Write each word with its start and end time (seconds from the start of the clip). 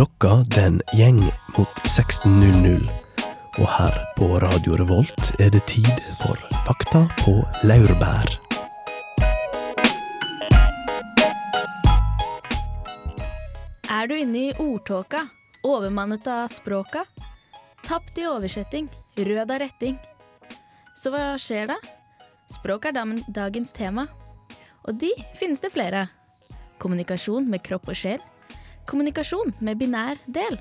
Klokka 0.00 0.44
den 0.56 0.78
gjeng 0.96 1.18
mot 1.58 1.80
16.00. 1.84 2.86
Og 3.60 3.66
her 3.68 3.96
på 4.16 4.28
Radio 4.40 4.78
Revolt 4.80 5.26
er 5.36 5.50
det 5.52 5.60
tid 5.68 5.90
for 6.22 6.40
Fakta 6.64 7.02
på 7.18 7.34
laurbær. 7.68 8.30
Er 13.92 14.08
du 14.08 14.16
inne 14.16 14.46
i 14.46 14.54
ordtåka, 14.56 15.26
overmannet 15.68 16.32
av 16.32 16.48
språka? 16.48 17.04
Tapt 17.84 18.16
i 18.16 18.24
oversetting, 18.24 18.88
rød 19.20 19.44
av 19.44 19.60
retting. 19.66 20.00
Så 20.96 21.12
hva 21.12 21.34
skjer 21.36 21.74
da? 21.74 21.76
Språk 22.48 22.88
er 22.88 22.96
dagens 23.28 23.76
tema. 23.76 24.08
Og 24.88 24.96
de 24.96 25.12
finnes 25.36 25.60
det 25.60 25.74
flere. 25.76 26.08
Kommunikasjon 26.80 27.52
med 27.52 27.60
kropp 27.68 27.92
og 27.92 28.00
sjel. 28.00 28.29
Kommunikasjon 28.90 29.52
med 29.62 29.78
binær 29.78 30.18
del. 30.26 30.56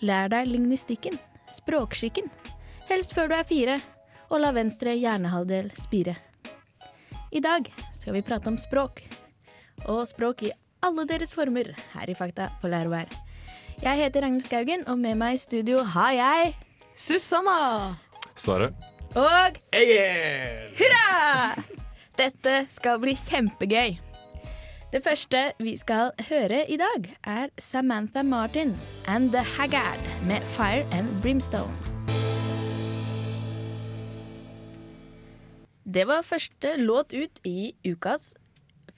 Lær 0.00 0.30
deg 0.32 0.48
lingvistikken, 0.48 1.18
språkskikken. 1.52 2.30
Helst 2.88 3.12
før 3.12 3.28
du 3.28 3.34
er 3.36 3.48
fire, 3.48 3.74
og 4.32 4.40
la 4.40 4.54
venstre 4.56 4.94
hjernehalvdel 4.96 5.68
spire. 5.76 6.16
I 7.32 7.42
dag 7.44 7.68
skal 7.92 8.16
vi 8.16 8.24
prate 8.24 8.48
om 8.48 8.56
språk. 8.60 9.02
Og 9.84 10.06
språk 10.08 10.46
i 10.48 10.52
alle 10.82 11.04
deres 11.08 11.34
former 11.36 11.68
her 11.92 12.08
i 12.08 12.16
Fakta 12.16 12.48
på 12.62 12.70
Lærbær. 12.72 13.12
Jeg 13.82 14.00
heter 14.00 14.24
Ragnhild 14.24 14.46
Skaugen, 14.46 14.86
og 14.88 14.96
med 15.02 15.18
meg 15.20 15.36
i 15.36 15.42
studio 15.42 15.82
har 15.94 16.12
jeg 16.16 16.54
Susanna! 16.96 17.98
Sverre. 18.36 18.70
Og 19.12 19.60
Egil! 19.76 20.72
hurra! 20.80 21.66
Dette 22.16 22.62
skal 22.72 23.00
bli 23.02 23.16
kjempegøy. 23.26 23.98
Det 24.92 25.00
første 25.00 25.38
vi 25.64 25.72
skal 25.80 26.10
høre 26.28 26.58
i 26.68 26.76
dag, 26.76 27.06
er 27.24 27.48
Samantha 27.56 28.20
Martin 28.22 28.74
and 29.08 29.30
The 29.32 29.40
Haggard 29.54 30.02
med 30.28 30.44
Fire 30.52 30.84
and 30.92 31.08
Brimstone. 31.24 31.72
Det 35.88 36.04
var 36.04 36.26
første 36.28 36.74
låt 36.76 37.14
ut 37.16 37.40
i 37.48 37.72
ukas 37.88 38.34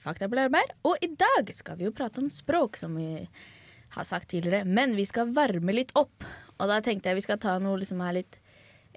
Fakta 0.03 0.27
på 0.27 0.35
Laurbær. 0.35 0.73
Og 0.83 0.99
i 0.99 1.07
dag 1.15 1.47
skal 1.55 1.79
vi 1.79 1.87
jo 1.87 1.93
prate 1.95 2.19
om 2.19 2.27
språk, 2.27 2.75
som 2.75 2.97
vi 2.99 3.23
har 3.95 4.03
sagt 4.03 4.33
tidligere. 4.33 4.67
Men 4.67 4.97
vi 4.99 5.05
skal 5.07 5.31
varme 5.31 5.77
litt 5.77 5.93
opp. 5.95 6.27
Og 6.59 6.73
da 6.73 6.81
tenkte 6.83 7.07
jeg 7.07 7.21
vi 7.21 7.23
skal 7.23 7.39
ta 7.39 7.53
noe 7.63 7.87
som 7.87 8.03
er 8.03 8.17
litt 8.17 8.35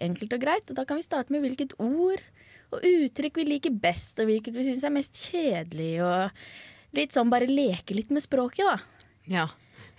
enkelt 0.02 0.34
og 0.34 0.42
greit. 0.42 0.66
Og 0.66 0.74
da 0.74 0.83
kan 0.83 0.98
vi 0.98 1.06
starte 1.06 1.30
med 1.30 1.46
hvilket 1.46 1.77
ord 1.78 2.27
og 2.74 2.83
uttrykk 2.83 3.38
vi 3.38 3.46
liker 3.52 3.78
best, 3.86 4.18
og 4.18 4.27
hvilket 4.33 4.58
vi 4.58 4.66
syns 4.66 4.83
er 4.83 4.92
mest 4.98 5.22
kjedelig. 5.30 5.92
Og 6.02 6.42
litt 6.97 7.12
sånn 7.17 7.31
bare 7.33 7.48
leke 7.50 7.94
litt 7.97 8.11
med 8.14 8.22
språket, 8.25 8.64
da. 8.64 8.78
Ja. 9.28 9.47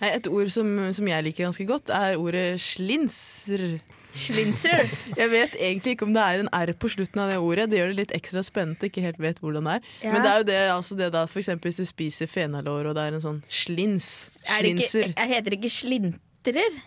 Nei, 0.00 0.14
Et 0.16 0.26
ord 0.32 0.48
som, 0.50 0.66
som 0.96 1.06
jeg 1.10 1.24
liker 1.26 1.44
ganske 1.44 1.66
godt, 1.68 1.90
er 1.92 2.16
ordet 2.18 2.54
slinser. 2.60 3.80
Slinser? 4.16 4.88
Jeg 5.20 5.30
vet 5.30 5.52
egentlig 5.54 5.92
ikke 5.94 6.06
om 6.08 6.14
det 6.16 6.22
er 6.24 6.40
en 6.42 6.48
R 6.56 6.72
på 6.74 6.88
slutten 6.90 7.20
av 7.22 7.28
det 7.30 7.36
ordet. 7.38 7.68
Det 7.70 7.78
gjør 7.78 7.92
det 7.92 7.98
litt 8.00 8.14
ekstra 8.16 8.42
spennende. 8.42 8.88
Ikke 8.88 9.04
helt 9.04 9.20
vet 9.22 9.38
hvordan 9.38 9.68
det 9.68 9.76
er. 9.76 9.84
Ja. 10.02 10.14
Men 10.16 10.24
det 10.24 10.30
er 10.32 10.40
jo 10.40 10.46
det, 10.48 10.56
altså 10.72 10.96
det 10.98 11.10
da, 11.14 11.22
for 11.30 11.38
eksempel 11.44 11.70
hvis 11.70 11.78
du 11.78 11.86
spiser 11.86 12.26
fenalår, 12.32 12.88
og 12.90 12.96
det 12.98 13.04
er 13.06 13.18
en 13.18 13.22
sånn 13.22 13.38
slins. 13.46 14.08
Er 14.48 14.66
det 14.66 14.72
ikke, 14.74 14.88
Slinser. 14.88 15.12
jeg 15.14 15.30
heter 15.36 15.56
ikke 15.60 15.70
slintrer? 15.76 16.80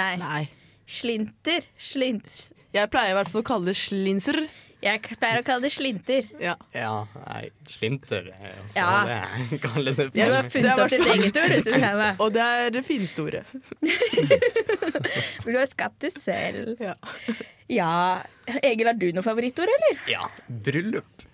Nei. 0.00 0.12
Nei. 0.22 0.40
Slinter. 0.88 1.66
Slint. 1.76 2.46
Jeg 2.72 2.90
pleier 2.94 3.12
i 3.12 3.18
hvert 3.18 3.32
fall 3.34 3.44
å 3.44 3.48
kalle 3.52 3.68
det 3.68 3.76
slinser. 3.76 4.40
Jeg 4.84 5.00
pleier 5.18 5.40
å 5.40 5.44
kalle 5.46 5.64
det 5.64 5.70
slinter. 5.72 6.26
Ja. 6.40 6.52
Ja, 6.76 6.90
nei, 7.24 7.48
slinter. 7.72 8.28
Altså, 8.36 8.76
Ja. 8.76 8.90
det 9.08 9.16
jeg 9.50 9.60
kaller 9.64 9.96
det 9.96 10.06
Du 10.12 10.20
har 10.20 10.34
det 10.42 10.52
funnet 10.52 10.70
er 10.70 10.82
opp 10.84 10.90
ditt 10.92 11.06
eget 11.14 11.40
ord, 11.42 11.54
Susanne. 11.64 12.10
Og 12.22 12.32
det 12.36 12.42
er 12.44 12.70
det 12.76 12.82
fineste 12.86 13.24
ordet. 13.24 13.44
For 15.42 15.50
du 15.54 15.58
har 15.58 15.66
skapt 15.70 16.00
det 16.04 16.12
selv. 16.14 16.76
Ja. 16.82 16.94
Ja. 17.72 17.92
Egil, 18.62 18.86
har 18.92 18.98
du 19.00 19.08
noe 19.16 19.24
favorittord, 19.26 19.72
eller? 19.78 20.02
Ja, 20.12 20.28
bryllup. 20.46 21.24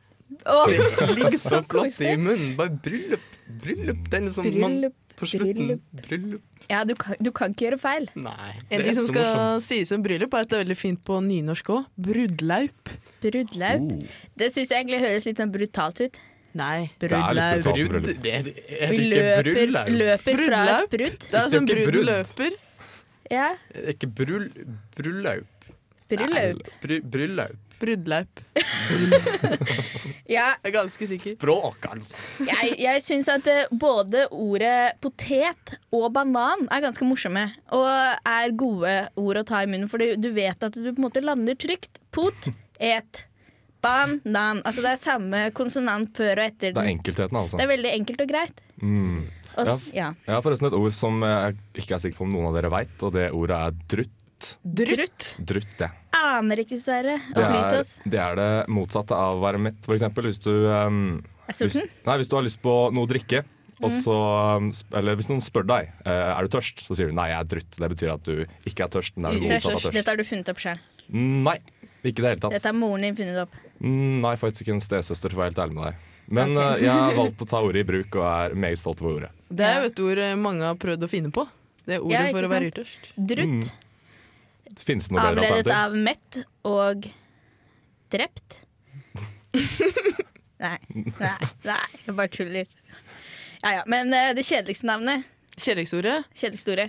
Oh. 0.48 0.64
Det 0.70 1.10
ligger 1.12 1.36
så 1.38 1.60
flott 1.68 1.98
i 2.00 2.14
munnen. 2.16 2.54
Bare 2.56 2.72
bryllup. 2.82 3.26
Bryllup. 3.62 4.06
Den 4.10 4.30
som 4.32 4.46
man 4.48 4.78
Bryllup, 4.78 4.96
på 5.18 5.28
slutten 5.28 5.54
bryllup. 5.54 5.82
Bryllup. 6.08 6.42
Ja, 6.70 6.84
du 6.88 6.94
kan, 6.94 7.16
du 7.20 7.30
kan 7.34 7.52
ikke 7.52 7.66
gjøre 7.68 7.78
feil. 7.82 8.06
Nei, 8.16 8.52
En 8.70 8.82
ting 8.86 8.94
som 8.96 9.06
skal 9.08 9.24
morsom. 9.28 9.60
sies 9.66 9.90
om 9.92 10.02
bryllup, 10.04 10.32
er 10.34 10.44
at 10.46 10.50
det 10.52 10.58
er 10.58 10.64
veldig 10.64 10.76
fint 10.78 11.00
på 11.04 11.18
nynorsk 11.26 11.72
òg. 11.74 11.86
Brudlaup. 12.08 12.92
Brudlaup. 13.22 13.88
Oh. 13.92 14.20
Det 14.38 14.50
syns 14.54 14.70
jeg 14.72 14.84
egentlig 14.84 15.00
høres 15.04 15.26
litt 15.28 15.42
sånn 15.42 15.52
brutalt 15.54 16.00
ut. 16.06 16.20
Nei. 16.54 16.90
Brudlaup. 17.00 17.64
Brudd, 17.64 18.10
det 18.22 18.32
er, 18.38 18.48
er 18.78 18.90
Vi 18.92 18.98
det 18.98 19.06
ikke 19.08 19.86
løper, 19.96 20.22
fra 20.22 20.36
et 20.36 20.38
Brudlaup? 20.42 20.90
brudd. 20.96 21.26
Det 21.32 21.40
er 21.42 21.52
sånn 21.56 21.68
bruden 21.70 22.06
løper. 22.08 22.56
Ja. 23.32 23.50
Er 23.74 23.86
det 23.90 23.94
ikke? 23.96 24.08
Bryllup. 26.12 26.72
Bry, 26.82 27.00
bryllup. 27.00 27.71
Brudlaup. 27.82 28.42
Ja, 30.32 30.52
Jeg 30.62 30.70
er 30.70 30.74
ganske 30.74 31.06
sikker. 31.10 31.34
Språk, 31.36 31.88
altså. 31.90 32.16
jeg, 32.46 32.76
jeg 32.80 33.02
syns 33.04 33.28
at 33.32 33.48
eh, 33.50 33.66
både 33.70 34.24
ordet 34.32 34.94
potet 35.02 35.74
og 35.92 36.06
banan 36.14 36.64
er 36.72 36.84
ganske 36.84 37.06
morsomme. 37.06 37.44
Og 37.74 37.88
er 37.88 38.54
gode 38.56 38.94
ord 39.20 39.42
å 39.42 39.44
ta 39.48 39.62
i 39.64 39.68
munnen, 39.68 39.90
for 39.92 40.02
du, 40.02 40.14
du 40.16 40.30
vet 40.34 40.62
at 40.62 40.78
du 40.78 40.88
på 40.88 40.96
en 40.96 41.06
måte 41.08 41.24
lander 41.24 41.58
trygt. 41.58 42.00
Pot, 42.14 42.48
et, 42.80 43.24
banan. 43.84 44.62
Altså 44.62 44.84
det 44.84 44.94
er 44.94 45.02
samme 45.02 45.44
konsonant 45.56 46.10
før 46.16 46.40
og 46.40 46.48
etter 46.48 46.74
Det 46.76 46.84
er 46.86 46.94
enkeltheten, 46.94 47.38
altså. 47.44 47.60
Det 47.60 47.66
er 47.66 47.72
veldig 47.74 47.94
enkelt 47.98 48.24
og 48.24 48.32
greit. 48.32 48.66
Mm. 48.82 49.22
Og, 49.52 49.68
ja. 49.68 49.76
ja. 49.92 50.08
Jeg 50.24 50.32
har 50.32 50.44
forresten 50.44 50.70
et 50.70 50.78
ord 50.78 50.96
som 50.96 51.20
jeg 51.26 51.58
ikke 51.82 51.98
er 51.98 52.04
sikker 52.06 52.22
på 52.22 52.28
om 52.28 52.32
noen 52.32 52.48
av 52.48 52.56
dere 52.56 52.72
veit, 52.72 52.94
og 53.04 53.16
det 53.18 53.28
ordet 53.36 53.58
er 53.58 53.80
drutt. 53.96 54.18
Drutt. 54.62 55.26
Drutt, 55.48 55.74
ja. 55.82 55.88
Aner 56.18 56.62
ikke, 56.64 56.78
Sverre. 56.80 57.16
Det 57.34 57.42
Opplys 57.44 57.72
oss. 57.78 57.90
det 58.04 58.20
er 58.20 58.36
det 58.38 58.50
motsatte 58.72 59.16
av 59.16 59.38
å 59.38 59.42
være 59.44 59.60
mett, 59.62 59.80
eksempel. 59.96 60.28
Hvis 60.30 60.40
du, 60.44 60.52
um, 60.68 61.00
Er 61.48 61.56
sulten? 61.56 61.82
Hvis, 61.88 61.98
nei, 62.06 62.16
hvis 62.22 62.30
du 62.32 62.36
har 62.38 62.46
lyst 62.46 62.60
på 62.64 62.76
noe 62.94 63.08
å 63.08 63.10
drikke, 63.10 63.42
og 63.82 63.90
så, 63.90 64.14
um, 64.60 64.68
eller 64.94 65.16
hvis 65.18 65.28
noen 65.32 65.42
spør 65.42 65.64
deg 65.66 65.88
uh, 66.06 66.36
er 66.36 66.46
du 66.46 66.52
tørst, 66.54 66.84
så 66.86 66.94
sier 66.98 67.10
du 67.10 67.16
nei, 67.18 67.28
jeg 67.32 67.40
er 67.40 67.48
drutt. 67.56 67.78
Det 67.82 67.90
betyr 67.96 68.12
at 68.14 68.24
du 68.28 68.34
ikke 68.70 68.86
er 68.86 68.92
tørst, 68.94 69.16
men 69.18 69.26
det 69.26 69.32
er 69.32 69.40
det 69.40 69.42
motsatte 69.42 69.58
av 69.58 69.72
Tørst. 69.72 69.86
tørst. 69.88 69.98
Dette 69.98 70.14
har 70.14 70.20
du 70.22 70.24
funnet 70.28 70.52
opp 70.54 70.62
sjøl. 70.62 70.82
Nei, 71.12 71.56
ikke 72.06 72.22
i 72.22 72.22
det 72.22 72.30
hele 72.30 72.42
tatt. 72.44 72.54
Dette 72.54 72.70
har 72.70 72.78
moren 72.78 73.02
din 73.08 73.18
funnet 73.18 73.42
opp. 73.42 73.56
Mm, 73.82 74.20
Nei, 74.22 74.34
faktisk 74.38 74.66
ikke 74.66 74.76
en 74.76 74.84
stesøster, 74.84 75.32
for 75.32 75.40
å 75.40 75.42
være 75.42 75.52
helt 75.52 75.62
ærlig 75.64 75.76
med 75.80 75.88
deg. 75.90 76.08
Men 76.32 76.54
eh, 76.56 76.84
jeg 76.84 76.92
har 76.94 77.16
valgt 77.18 77.42
å 77.42 77.48
ta 77.50 77.58
ordet 77.66 77.82
i 77.82 77.88
bruk, 77.88 78.14
og 78.20 78.24
er 78.30 78.54
meget 78.54 78.78
stolt 78.80 79.02
over 79.02 79.16
ordet. 79.18 79.32
Det 79.50 79.66
er 79.66 79.82
jo 79.82 79.90
et 79.90 80.02
ord 80.06 80.20
eh, 80.22 80.34
mange 80.38 80.64
har 80.68 80.78
prøvd 80.80 81.02
å 81.04 81.10
finne 81.10 81.32
på. 81.34 81.44
Det 81.82 81.96
er 81.98 82.04
ordet 82.06 82.14
Ja, 82.14 82.28
for 82.30 82.46
å 82.46 82.50
være 82.52 82.70
sant? 82.70 82.78
Drutt. 82.78 83.10
Drutt. 83.34 83.72
Finnes 84.80 85.08
det 85.08 85.12
noe 85.16 85.20
bedre 85.22 85.44
Avledet 85.44 85.66
alternativ? 85.66 85.72
av 85.82 85.96
mett 86.06 86.38
og 86.64 87.08
drept. 88.12 88.60
nei, 90.62 90.78
nei, 91.18 91.36
nei, 91.66 91.78
jeg 92.06 92.14
bare 92.16 92.32
tuller. 92.32 92.66
Ja 93.62 93.72
ja, 93.78 93.82
men 93.90 94.12
eh, 94.16 94.32
det 94.36 94.44
kjedeligste 94.48 94.86
navnet, 94.88 95.28
Kjedeligste 95.52 95.98
ordet. 96.00 96.16
kjedeligste 96.34 96.72
ordet. 96.72 96.88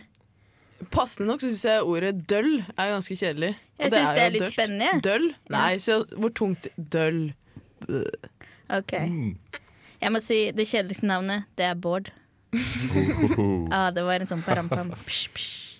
Passende 0.94 1.28
nok 1.30 1.42
så 1.44 1.50
syns 1.52 1.66
jeg 1.68 1.84
ordet 1.88 2.14
døll 2.32 2.54
er 2.78 2.94
ganske 2.94 3.16
kjedelig. 3.20 3.54
Og 3.80 3.84
Jeg 3.84 3.92
syns 3.94 4.10
det 4.10 4.20
jo 4.22 4.26
er 4.26 4.32
litt 4.34 4.44
dølt. 4.44 4.54
spennende. 4.54 4.86
jeg. 4.92 5.04
Døll? 5.04 5.28
Nei, 5.52 5.78
så 5.84 5.98
hvor 6.16 6.32
tungt 6.36 6.68
Døll. 6.78 7.22
Ok. 8.74 8.94
Mm. 9.00 9.34
Jeg 10.04 10.12
må 10.12 10.20
si 10.24 10.40
det 10.56 10.66
kjedeligste 10.68 11.08
navnet, 11.08 11.46
det 11.60 11.66
er 11.70 11.76
Bård. 11.80 12.10
Ah, 13.74 13.90
det 13.96 14.04
var 14.06 14.20
en 14.24 14.30
sånn 14.30 14.44
parampam. 14.46 14.92
Psh, 15.08 15.30
psj. 15.36 15.73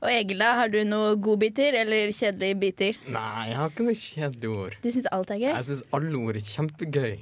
Og 0.00 0.08
Egil, 0.08 0.38
da, 0.40 0.54
har 0.56 0.70
du 0.72 0.78
noen 0.88 1.18
godbiter 1.20 1.76
eller 1.76 2.08
kjedelige 2.16 2.56
biter? 2.62 2.98
Nei, 3.12 3.50
jeg 3.50 3.58
har 3.58 3.68
ikke 3.72 3.84
noen 3.84 3.98
kjedelige 4.00 4.60
ord. 4.62 4.76
Du 4.80 4.88
syns 4.94 5.08
alt 5.12 5.32
er 5.34 5.40
gøy? 5.42 5.50
Jeg 5.50 5.66
syns 5.68 5.82
alle 5.98 6.20
ord 6.22 6.38
er 6.40 6.46
kjempegøy. 6.46 7.16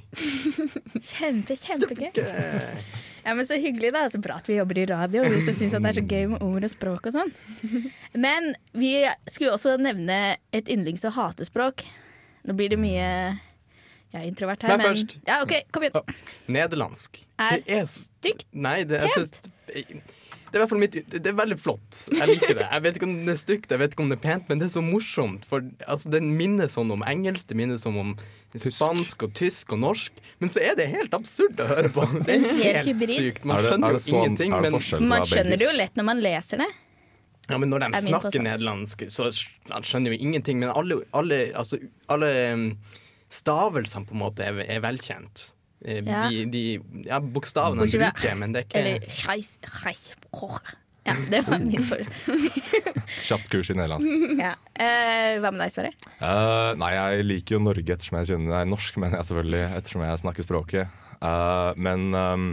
Kjempe, 1.09 1.57
kjempegøy. 1.59 2.21
Ja, 3.25 3.33
men 3.35 3.43
Så 3.49 3.57
hyggelig, 3.59 3.91
da. 3.97 4.05
Så 4.07 4.21
bra 4.23 4.37
at 4.39 4.47
vi 4.47 4.55
jobber 4.55 4.79
i 4.79 4.85
radio 4.87 5.25
hvis 5.27 5.49
du 5.49 5.51
syns 5.57 5.75
det 5.75 5.81
er 5.91 5.99
så 5.99 6.05
gøy 6.07 6.29
med 6.31 6.45
ord 6.45 6.67
og 6.69 6.71
språk 6.71 7.09
og 7.11 7.17
sånn. 7.17 7.33
Men 8.25 8.53
vi 8.71 8.93
skulle 9.27 9.51
også 9.57 9.75
nevne 9.81 10.37
et 10.55 10.71
yndlings- 10.71 11.03
og 11.09 11.17
hatespråk. 11.17 11.83
Nå 12.47 12.55
blir 12.55 12.71
det 12.71 12.79
mye 12.79 13.09
Jeg 14.09 14.21
er 14.23 14.25
introvert 14.25 14.63
her, 14.63 14.71
men 14.71 14.81
men 14.81 14.95
først. 14.95 15.17
Ja, 15.27 15.41
OK, 15.43 15.51
kom 15.75 15.83
igjen. 15.85 16.15
Nederlandsk. 16.49 17.19
Er 17.37 17.59
det 17.59 17.75
er 17.75 17.83
stygt? 17.91 18.47
Nei, 18.55 18.79
det, 18.89 19.03
er 19.03 19.11
synes, 19.13 19.51
det 20.49 20.57
er 20.57 20.59
i 20.59 20.61
hvert 20.63 20.71
fall 20.71 20.81
mitt 20.81 20.95
Det 21.13 21.27
er 21.29 21.35
veldig 21.37 21.57
flott. 21.61 21.99
Jeg 22.09 22.27
liker 22.33 22.55
det. 22.57 22.65
Jeg 22.71 22.83
vet 22.85 22.97
ikke 22.99 23.07
om 23.07 23.15
det 23.27 23.33
er 23.35 23.39
stygt, 23.41 23.71
jeg 23.71 23.79
vet 23.81 23.93
ikke 23.93 24.03
om 24.05 24.09
det 24.11 24.17
er 24.17 24.23
pent, 24.23 24.49
men 24.49 24.59
det 24.61 24.65
er 24.69 24.73
så 24.73 24.81
morsomt. 24.83 25.45
For 25.49 25.61
altså, 25.87 26.09
Den 26.13 26.31
minner 26.37 26.67
sånn 26.73 26.91
om 26.95 27.03
engelsk, 27.05 27.47
det 27.51 27.57
minner 27.59 27.77
sånn 27.81 27.97
om 28.01 28.13
spansk 28.57 29.27
og 29.27 29.33
tysk 29.37 29.73
og 29.77 29.81
norsk. 29.83 30.19
Men 30.41 30.49
så 30.49 30.61
er 30.65 30.75
det 30.79 30.87
helt 30.89 31.13
absurd 31.13 31.59
å 31.61 31.67
høre 31.69 31.91
på. 31.93 32.05
Det 32.25 32.35
er 32.39 32.45
Helt 32.59 32.87
helt 32.89 33.03
sykt. 33.13 33.45
Man 33.45 33.59
Er 33.59 33.69
skjønner 33.69 33.89
er 33.93 33.97
jo 33.99 34.03
sånn, 34.07 34.23
ingenting. 34.23 34.55
Men, 34.57 34.77
Man 35.11 35.27
skjønner 35.29 35.59
det 35.59 35.67
jo 35.69 35.75
lett 35.77 35.99
når 35.99 36.07
man 36.09 36.23
leser 36.25 36.63
det. 36.63 36.69
ja, 37.49 37.57
men 37.57 37.69
når 37.69 37.79
de 37.85 37.91
Er 37.97 38.07
snakker 38.07 38.43
nederlandsk, 38.45 39.05
så 39.13 39.29
skjønner 39.33 40.13
jo 40.15 40.17
ingenting. 40.17 40.59
Men 40.63 40.69
alle, 40.73 41.01
alle, 41.13 41.39
altså, 41.53 41.77
alle 42.09 42.33
um, 42.53 42.65
stavelsene 43.29 44.05
på 44.09 44.17
en 44.17 44.21
måte 44.23 44.45
er, 44.49 44.59
er 44.65 44.81
velkjent. 44.85 45.51
Eh, 45.85 46.01
Ja. 46.03 46.27
De, 46.29 46.45
de, 46.51 46.63
ja, 47.07 47.19
bokstavene 47.23 47.85
han 47.85 47.89
bruker, 47.89 48.35
men 48.39 48.53
det 48.55 48.61
er 48.63 48.67
ikke 48.67 48.79
Eller 48.81 49.09
scheis, 49.09 49.57
scheis. 49.63 50.13
Ja, 51.07 51.13
det 51.31 51.39
var 51.47 51.59
min 51.63 51.85
forhold. 51.87 52.09
Kjapt 53.27 53.47
kurs 53.49 53.69
i 53.71 53.75
nederlandsk. 53.77 54.09
Ja. 54.43 54.51
Eh, 54.75 55.39
hva 55.41 55.51
med 55.55 55.63
deg, 55.63 55.71
Sverre? 55.73 55.93
Uh, 56.19 56.75
nei, 56.79 56.91
jeg 56.97 57.25
liker 57.25 57.55
jo 57.55 57.61
Norge 57.63 57.95
ettersom 57.95 58.19
jeg 58.19 58.29
kjenner 58.33 58.57
Nei, 58.57 58.65
norsk, 58.69 58.99
mener 59.01 59.21
jeg 59.21 59.29
selvfølgelig, 59.31 59.63
ettersom 59.79 60.03
jeg 60.05 60.21
snakker 60.23 60.47
språket. 60.47 60.97
Uh, 61.23 61.71
men 61.79 62.09
um, 62.15 62.49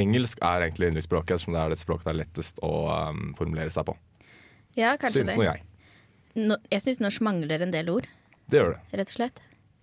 engelsk 0.00 0.40
er 0.44 0.66
egentlig 0.66 0.90
yndlingsspråket, 0.90 1.36
ettersom 1.36 1.56
det 1.56 1.62
er 1.62 1.74
det 1.74 1.80
språket 1.80 2.08
det 2.08 2.14
er 2.14 2.20
lettest 2.22 2.62
å 2.66 2.72
um, 3.12 3.30
formulere 3.38 3.72
seg 3.74 3.86
på. 3.90 3.96
Ja, 4.78 4.96
kanskje 4.96 5.20
synes 5.22 5.34
det. 5.34 5.38
nå 5.38 5.46
jeg. 5.46 5.66
No, 6.40 6.56
jeg 6.72 6.84
syns 6.86 7.00
norsk 7.02 7.22
mangler 7.26 7.62
en 7.66 7.72
del 7.74 7.90
ord, 7.92 8.08
Det 8.50 8.60
gjør 8.60 8.74
det. 8.76 8.82
rett 9.02 9.12
og 9.12 9.16
slett. 9.18 9.40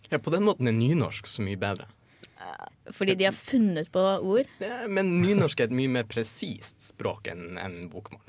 Ja, 0.09 0.19
på 0.23 0.31
den 0.31 0.45
måten 0.47 0.69
er 0.69 0.75
nynorsk 0.75 1.27
så 1.27 1.43
mye 1.43 1.59
bedre. 1.59 1.87
Fordi 2.93 3.15
de 3.19 3.25
har 3.27 3.35
funnet 3.35 3.89
på 3.91 3.99
ord. 4.23 4.45
Ja, 4.63 4.85
men 4.87 5.21
nynorsk 5.21 5.59
er 5.59 5.69
et 5.69 5.75
mye 5.75 5.89
mer 5.91 6.03
presist 6.07 6.81
språk 6.81 7.27
enn 7.31 7.57
en 7.61 7.89
bokmål. 7.91 8.21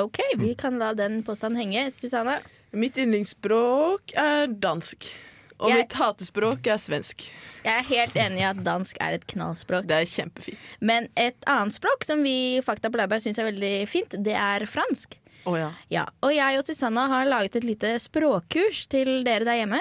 OK, 0.00 0.18
vi 0.40 0.54
kan 0.58 0.78
la 0.80 0.92
den 0.98 1.20
påstanden 1.22 1.60
henge. 1.60 1.90
Susanne? 1.94 2.38
Mitt 2.72 2.96
yndlingsspråk 2.98 4.14
er 4.18 4.46
dansk. 4.48 5.10
Og 5.58 5.70
Jeg- 5.70 5.78
mitt 5.78 5.92
hatespråk 5.94 6.66
er 6.66 6.76
svensk. 6.76 7.22
Jeg 7.64 7.78
er 7.78 7.82
helt 7.88 8.14
enig 8.14 8.38
i 8.40 8.42
at 8.50 8.62
dansk 8.64 8.96
er 9.00 9.14
et 9.14 9.26
knallspråk. 9.26 9.86
Det 9.86 9.96
er 9.96 10.04
kjempefint. 10.04 10.58
Men 10.80 11.08
et 11.16 11.36
annet 11.46 11.72
språk 11.72 12.04
som 12.04 12.22
vi 12.22 12.60
Fakta 12.62 12.90
på 12.90 12.98
Laurbær 12.98 13.20
syns 13.22 13.38
er 13.38 13.50
veldig 13.50 13.88
fint, 13.88 14.10
det 14.22 14.34
er 14.34 14.66
fransk. 14.66 15.16
Oh, 15.46 15.54
ja. 15.56 15.70
Ja, 15.88 16.04
og 16.22 16.34
jeg 16.34 16.58
og 16.58 16.64
Susanna 16.66 17.06
har 17.06 17.24
laget 17.24 17.56
et 17.56 17.64
lite 17.64 17.94
språkkurs 18.02 18.86
til 18.88 19.22
dere 19.24 19.44
der 19.44 19.64
hjemme. 19.64 19.80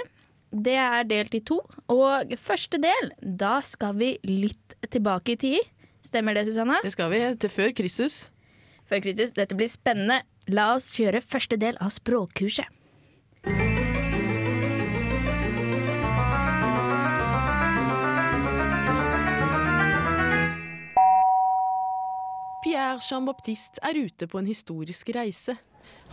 Det 0.56 0.76
er 0.80 1.04
delt 1.04 1.34
i 1.36 1.42
to. 1.44 1.58
Og 1.92 2.36
første 2.40 2.80
del, 2.80 3.10
da 3.20 3.58
skal 3.66 3.98
vi 4.00 4.14
litt 4.24 4.76
tilbake 4.88 5.36
i 5.36 5.40
tid. 5.42 5.60
Stemmer 6.06 6.38
det, 6.38 6.46
Susanne? 6.48 6.80
Det 6.86 6.94
skal 6.94 7.12
vi 7.12 7.20
til 7.42 7.52
før 7.52 7.74
Kristus. 7.76 8.30
Før 8.88 9.02
Kristus. 9.04 9.34
Dette 9.36 9.58
blir 9.58 9.68
spennende. 9.68 10.22
La 10.48 10.70
oss 10.78 10.92
kjøre 10.96 11.24
første 11.26 11.58
del 11.60 11.76
av 11.82 11.92
språkkurset. 11.92 12.70
Pierre 22.66 23.02
Jean-Baptiste 23.04 23.82
er 23.84 24.00
ute 24.08 24.30
på 24.30 24.40
en 24.40 24.48
historisk 24.48 25.12
reise. 25.18 25.58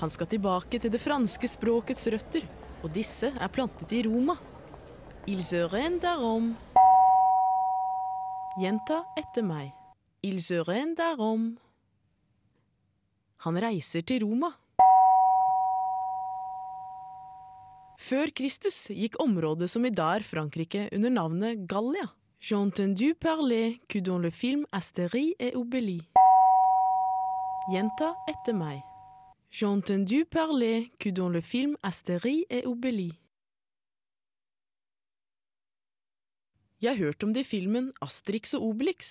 Han 0.03 0.11
skal 0.11 0.29
tilbake 0.29 0.81
til 0.83 0.93
det 0.93 1.01
franske 1.01 1.49
språkets 1.49 2.09
røtter, 2.13 2.45
og 2.83 2.91
disse 2.95 3.31
er 3.31 3.53
plantet 3.53 3.93
i 3.95 4.03
Roma. 4.07 4.37
Il 5.31 5.43
se. 5.47 5.63
Gjenta 8.59 8.99
etter 9.17 9.47
meg. 9.47 9.71
Il 10.27 10.43
se. 10.43 10.59
Han 13.43 13.59
reiser 13.65 14.03
til 14.07 14.27
Roma. 14.27 14.51
Før 18.03 18.33
Kristus 18.35 18.89
gikk 18.91 19.21
området 19.23 19.71
som 19.71 19.87
i 19.87 19.95
dag 19.95 20.21
er 20.21 20.27
Frankrike 20.27 20.89
under 20.93 21.11
navnet 21.11 21.67
Gallia. 21.71 22.11
J'entendu 22.43 23.15
parler 23.15 23.81
que 23.89 24.01
dans 24.01 24.19
le 24.19 24.31
film 24.31 24.67
Astérie 24.73 25.37
et 25.39 25.55
Obélie. 25.55 26.03
Gjenta 27.71 28.17
etter 28.27 28.53
meg. 28.53 28.92
J'ai 29.55 29.67
entendu 29.67 30.25
parler 30.25 30.91
que 30.99 31.11
dans 31.11 31.29
le 31.29 31.43
film 31.43 31.77
Astérie 31.83 32.47
et 32.49 32.65
Obélie. 32.65 33.21
Jeg 36.81 36.97
har 36.97 36.97
hørt 36.97 37.23
om 37.23 37.35
det 37.35 37.45
i 37.45 37.45
filmen 37.45 37.93
Asterix 38.01 38.55
og 38.55 38.65
Obelix. 38.71 39.11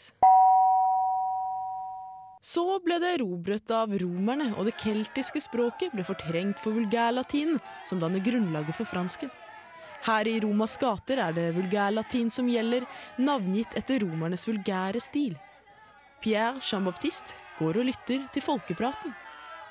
Så 2.42 2.66
ble 2.82 2.98
det 3.04 3.14
erobret 3.20 3.70
av 3.70 3.94
romerne, 4.02 4.50
og 4.58 4.66
det 4.66 4.80
keltiske 4.82 5.46
språket 5.46 5.94
ble 5.94 6.10
fortrengt 6.10 6.58
for 6.58 6.74
vulgærlatinen, 6.74 7.62
som 7.86 8.02
danner 8.02 8.26
grunnlaget 8.26 8.74
for 8.82 8.90
fransken. 8.90 9.30
Her 10.10 10.26
i 10.26 10.40
Romas 10.42 10.74
gater 10.82 11.22
er 11.22 11.38
det 11.38 11.52
vulgærlatin 11.54 12.34
som 12.34 12.50
gjelder, 12.50 12.90
navngitt 13.22 13.78
etter 13.78 14.02
romernes 14.02 14.50
vulgære 14.50 15.06
stil. 15.06 15.38
Pierre 16.18 16.58
Jean-Baptiste 16.58 17.38
går 17.62 17.78
og 17.78 17.94
lytter 17.94 18.26
til 18.34 18.50
folkepraten. 18.50 19.14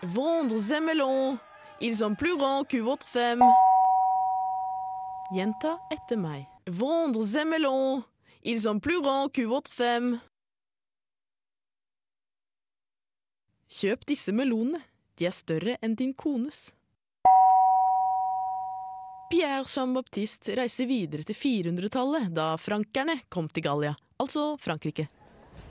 Vendre 0.03 0.57
ces 0.57 0.81
melons, 0.81 1.39
ils 1.83 1.97
sont 1.97 2.15
plus 2.15 2.35
grands 2.35 2.65
que 2.65 2.79
votre 2.79 3.07
femme. 3.07 3.43
Gjenta 5.31 5.79
etter 5.91 6.17
meg. 6.17 6.47
Vendre 6.67 7.23
ces 7.23 7.45
melons, 7.45 8.03
ils 8.43 8.63
sont 8.63 8.81
plus 8.81 9.03
grands 9.03 9.29
que 9.29 9.43
votre 9.43 9.71
femme. 9.71 10.19
Kjøp 13.69 14.07
disse 14.09 14.33
melonene, 14.33 14.81
de 15.21 15.29
er 15.29 15.37
større 15.37 15.77
enn 15.85 15.95
din 15.95 16.17
kones. 16.17 16.73
Pierre 19.31 19.69
Jean-Baptiste 19.69 20.57
reiser 20.57 20.89
videre 20.89 21.29
til 21.29 21.37
400-tallet, 21.37 22.33
da 22.33 22.57
frankerne 22.57 23.21
kom 23.29 23.53
til 23.53 23.69
Gallia, 23.69 23.95
altså 24.19 24.57
Frankrike. 24.59 25.11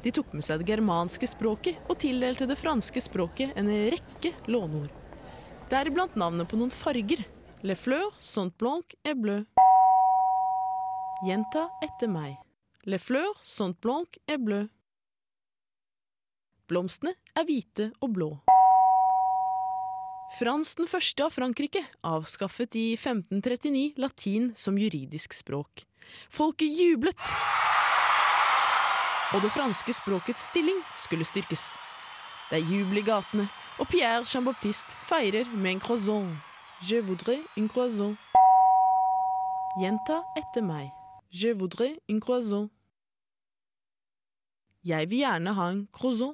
De 0.03 0.11
tok 0.15 0.31
med 0.31 0.45
seg 0.45 0.61
det 0.61 0.71
germanske 0.71 1.27
språket 1.27 1.79
og 1.91 1.99
tildelte 1.99 2.47
det 2.47 2.55
franske 2.59 3.01
språket 3.03 3.57
en 3.59 3.67
rekke 3.67 4.31
låneord. 4.47 4.91
Deriblant 5.69 6.15
navnet 6.17 6.47
på 6.49 6.59
noen 6.59 6.71
farger. 6.73 7.25
Le 7.61 7.75
fleur 7.75 8.13
sont 8.23 8.53
blanc 8.57 8.95
et 9.03 9.17
bleu. 9.19 9.43
Gjenta 11.27 11.67
etter 11.83 12.07
meg. 12.07 12.37
Le 12.87 12.97
fleur 12.97 13.35
sont 13.43 13.75
blanc 13.83 14.15
et 14.25 14.39
bleu. 14.39 14.69
Blomstene 16.69 17.17
er 17.35 17.47
hvite 17.49 17.89
og 17.99 18.13
blå. 18.15 18.29
Frans 20.37 20.75
den 20.77 20.87
første 20.87 21.25
av 21.25 21.33
Frankrike 21.33 21.81
avskaffet 22.05 22.77
i 22.77 22.91
1539 22.93 23.97
latin 23.99 24.51
som 24.55 24.77
juridisk 24.79 25.33
språk. 25.35 25.83
Folket 26.31 26.69
jublet! 26.71 27.17
Og 29.29 29.43
det 29.43 29.51
franske 29.53 29.93
språkets 29.93 30.47
stilling 30.49 30.79
skulle 30.97 31.25
styrkes. 31.27 31.61
Det 32.49 32.57
er 32.57 32.65
jubel 32.65 32.97
i 32.97 33.05
gatene, 33.05 33.45
og 33.77 33.85
Pierre 33.91 34.25
Jean-Baptiste 34.25 34.95
feirer 35.05 35.45
med 35.53 35.75
en 35.75 35.79
croissant. 35.79 36.31
Je 36.81 36.97
voudrais 37.01 37.43
une 37.55 37.69
croissant. 37.69 38.15
Gjenta 39.77 40.23
etter 40.35 40.65
meg. 40.65 40.89
Je 41.29 41.53
voudrais 41.53 41.99
une 42.09 42.19
croissant. 42.19 42.69
Jeg 44.83 45.09
vil 45.11 45.21
gjerne 45.21 45.53
ha 45.53 45.69
en 45.75 45.85
croissant. 45.93 46.33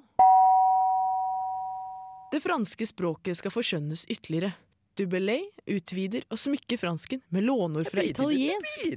Det 2.32 2.40
franske 2.44 2.88
språket 2.88 3.42
skal 3.42 3.52
forskjønnes 3.52 4.06
ytterligere. 4.08 4.54
Dubellay 4.96 5.44
utvider 5.68 6.24
og 6.32 6.40
smykker 6.40 6.80
fransken 6.80 7.20
med 7.28 7.44
lånord 7.44 7.92
fra 7.92 8.08
italiensk 8.08 8.88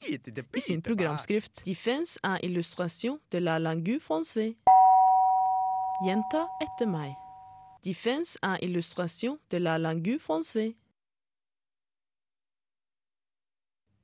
i 0.00 0.60
sin 0.60 0.82
programskrift 0.82 1.64
Defense 1.64 2.18
en 2.22 2.38
illustration 2.42 3.18
de 3.30 3.38
la 3.40 3.58
langue 3.58 4.00
française'. 4.00 4.56
Gjenta 6.02 6.48
etter 6.60 6.86
meg. 6.88 7.16
Defense 7.84 8.38
en 8.42 8.56
illustration 8.62 9.38
de 9.50 9.58
la 9.58 9.76
langue 9.78 10.18
française'. 10.18 10.74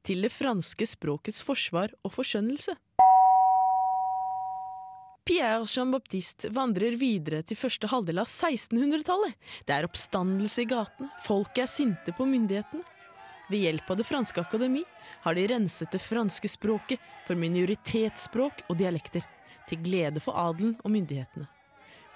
Til 0.02 0.22
det 0.22 0.32
franske 0.32 0.86
språkets 0.86 1.42
forsvar 1.42 1.90
og 2.04 2.12
forskjønnelse. 2.12 2.76
Pierre 5.26 5.64
Jean-Baptiste 5.66 6.52
vandrer 6.54 6.94
videre 7.00 7.42
til 7.42 7.56
første 7.56 7.88
halvdel 7.90 8.20
av 8.22 8.28
1600-tallet. 8.28 9.34
Det 9.66 9.74
er 9.74 9.88
oppstandelse 9.88 10.62
i 10.62 10.68
gatene, 10.70 11.10
folket 11.24 11.64
er 11.64 11.72
sinte 11.72 12.14
på 12.14 12.28
myndighetene. 12.28 12.84
Ved 13.48 13.62
hjelp 13.62 13.90
av 13.90 13.96
Det 13.96 14.06
franske 14.06 14.40
akademi 14.40 14.82
har 15.22 15.34
de 15.34 15.46
renset 15.48 15.92
det 15.92 16.02
franske 16.02 16.48
språket 16.50 17.02
for 17.26 17.38
minoritetsspråk 17.38 18.64
og 18.68 18.78
dialekter, 18.80 19.22
til 19.68 19.82
glede 19.82 20.22
for 20.22 20.38
adelen 20.38 20.74
og 20.82 20.90
myndighetene. 20.94 21.46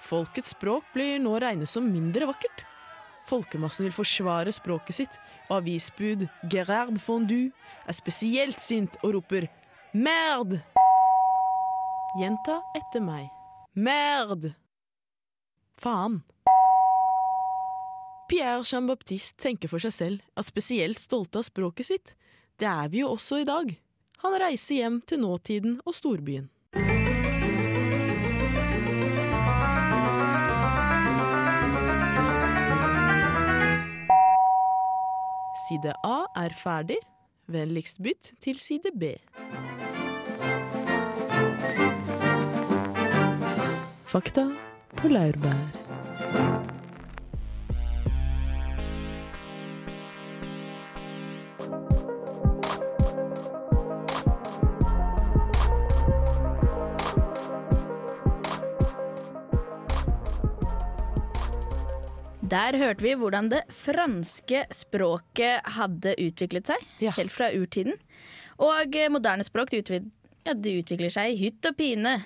Folkets 0.01 0.55
språk 0.55 0.87
blir 0.95 1.19
nå 1.21 1.37
regnet 1.39 1.69
som 1.69 1.87
mindre 1.87 2.27
vakkert. 2.29 2.65
Folkemassen 3.27 3.85
vil 3.85 3.93
forsvare 3.93 4.51
språket 4.55 4.97
sitt, 4.97 5.17
og 5.49 5.59
avisbud 5.61 6.25
Gerard 6.49 6.97
Fondue 6.99 7.51
er 7.85 7.95
spesielt 7.95 8.59
sint 8.59 8.97
og 9.03 9.15
roper 9.19 9.47
'merd'! 9.93 10.57
Gjenta 12.17 12.59
etter 12.75 12.99
meg. 12.99 13.29
Merd! 13.75 14.51
Faen. 15.79 16.21
Pierre 18.31 18.63
Jean-Baptiste 18.63 19.35
tenker 19.43 19.67
for 19.67 19.83
seg 19.83 19.91
selv 19.91 20.39
at 20.39 20.47
spesielt 20.47 20.99
stolte 21.01 21.41
av 21.41 21.43
språket 21.43 21.89
sitt, 21.89 22.13
det 22.55 22.69
er 22.69 22.87
vi 22.93 23.01
jo 23.01 23.09
også 23.11 23.41
i 23.41 23.47
dag. 23.47 23.73
Han 24.23 24.37
reiser 24.39 24.77
hjem 24.77 25.01
til 25.03 25.19
nåtiden 25.19 25.81
og 25.83 25.97
storbyen. 25.97 26.47
Side 35.67 35.97
A 36.07 36.17
er 36.45 36.55
ferdig. 36.55 37.01
Vennligst 37.51 37.99
bytt 37.99 38.31
til 38.39 38.55
side 38.55 38.95
B. 38.95 39.11
Fakta 44.07 44.47
på 44.95 45.11
laurbær. 45.11 45.80
Der 62.51 62.75
hørte 62.75 63.05
vi 63.05 63.13
hvordan 63.15 63.47
det 63.51 63.61
franske 63.71 64.65
språket 64.75 65.63
hadde 65.77 66.15
utviklet 66.19 66.67
seg, 66.67 66.81
Ja. 66.99 67.13
helt 67.15 67.31
fra 67.31 67.47
urtiden. 67.55 67.95
Og 68.59 68.95
eh, 68.95 69.07
moderne 69.09 69.45
språk 69.47 69.71
det 69.71 69.85
utvik 69.85 70.09
ja, 70.45 70.53
utvikler 70.53 71.09
seg 71.13 71.31
i 71.31 71.39
hytt 71.45 71.65
og 71.69 71.77
pine. 71.79 72.17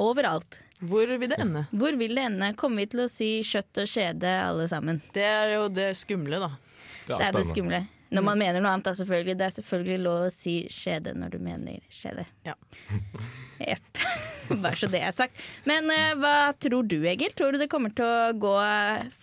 Overalt. 0.00 0.60
Hvor 0.80 1.04
vil 1.20 1.28
det 1.28 1.36
ende? 1.42 1.66
Hvor 1.76 1.92
vil 2.00 2.14
det 2.16 2.22
ende? 2.30 2.54
Kommer 2.56 2.80
vi 2.80 2.86
til 2.94 3.02
å 3.04 3.08
si 3.12 3.28
kjøtt 3.44 3.82
og 3.82 3.90
skjede 3.90 4.30
alle 4.46 4.64
sammen? 4.70 5.02
Det 5.12 5.26
er 5.26 5.52
jo 5.58 5.66
det 5.68 5.90
skumle, 6.00 6.40
da. 6.40 6.54
Det 7.18 7.26
er 7.26 7.34
det 7.36 7.48
skumle. 7.48 7.80
Når 8.10 8.24
man 8.26 8.40
mener 8.40 8.58
noe 8.58 8.72
annet, 8.74 8.88
da, 8.88 8.92
selvfølgelig. 8.98 9.36
Det 9.38 9.46
er 9.46 9.52
selvfølgelig 9.54 9.98
lov 10.02 10.24
å 10.26 10.30
si 10.34 10.54
skjede 10.72 11.12
når 11.14 11.34
du 11.36 11.42
mener 11.46 11.78
skjede. 11.94 12.24
Ja. 12.46 12.56
Jepp. 13.70 14.00
Bare 14.64 14.74
så 14.78 14.88
det 14.90 15.02
er 15.06 15.14
sagt. 15.14 15.38
Men 15.68 15.86
uh, 15.94 16.16
hva 16.18 16.34
tror 16.58 16.88
du, 16.90 16.98
Egil? 17.06 17.30
Tror 17.38 17.54
du 17.54 17.60
det 17.62 17.70
kommer 17.70 17.94
til 17.94 18.06
å 18.06 18.32
gå 18.34 18.54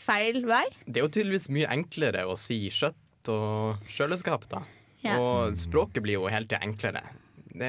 feil 0.08 0.39
vei? 0.48 0.63
Det 0.86 1.01
er 1.01 1.08
jo 1.08 1.12
tydeligvis 1.12 1.50
mye 1.51 1.72
enklere 1.75 2.24
å 2.32 2.38
si 2.39 2.62
kjøtt 2.72 3.32
og 3.34 3.89
kjøleskap, 3.91 4.48
da. 4.53 4.63
Ja. 5.03 5.17
Og 5.20 5.58
språket 5.60 6.06
blir 6.06 6.22
jo 6.22 6.32
helt 6.32 6.56
enklere. 6.56 7.03
Det, 7.51 7.67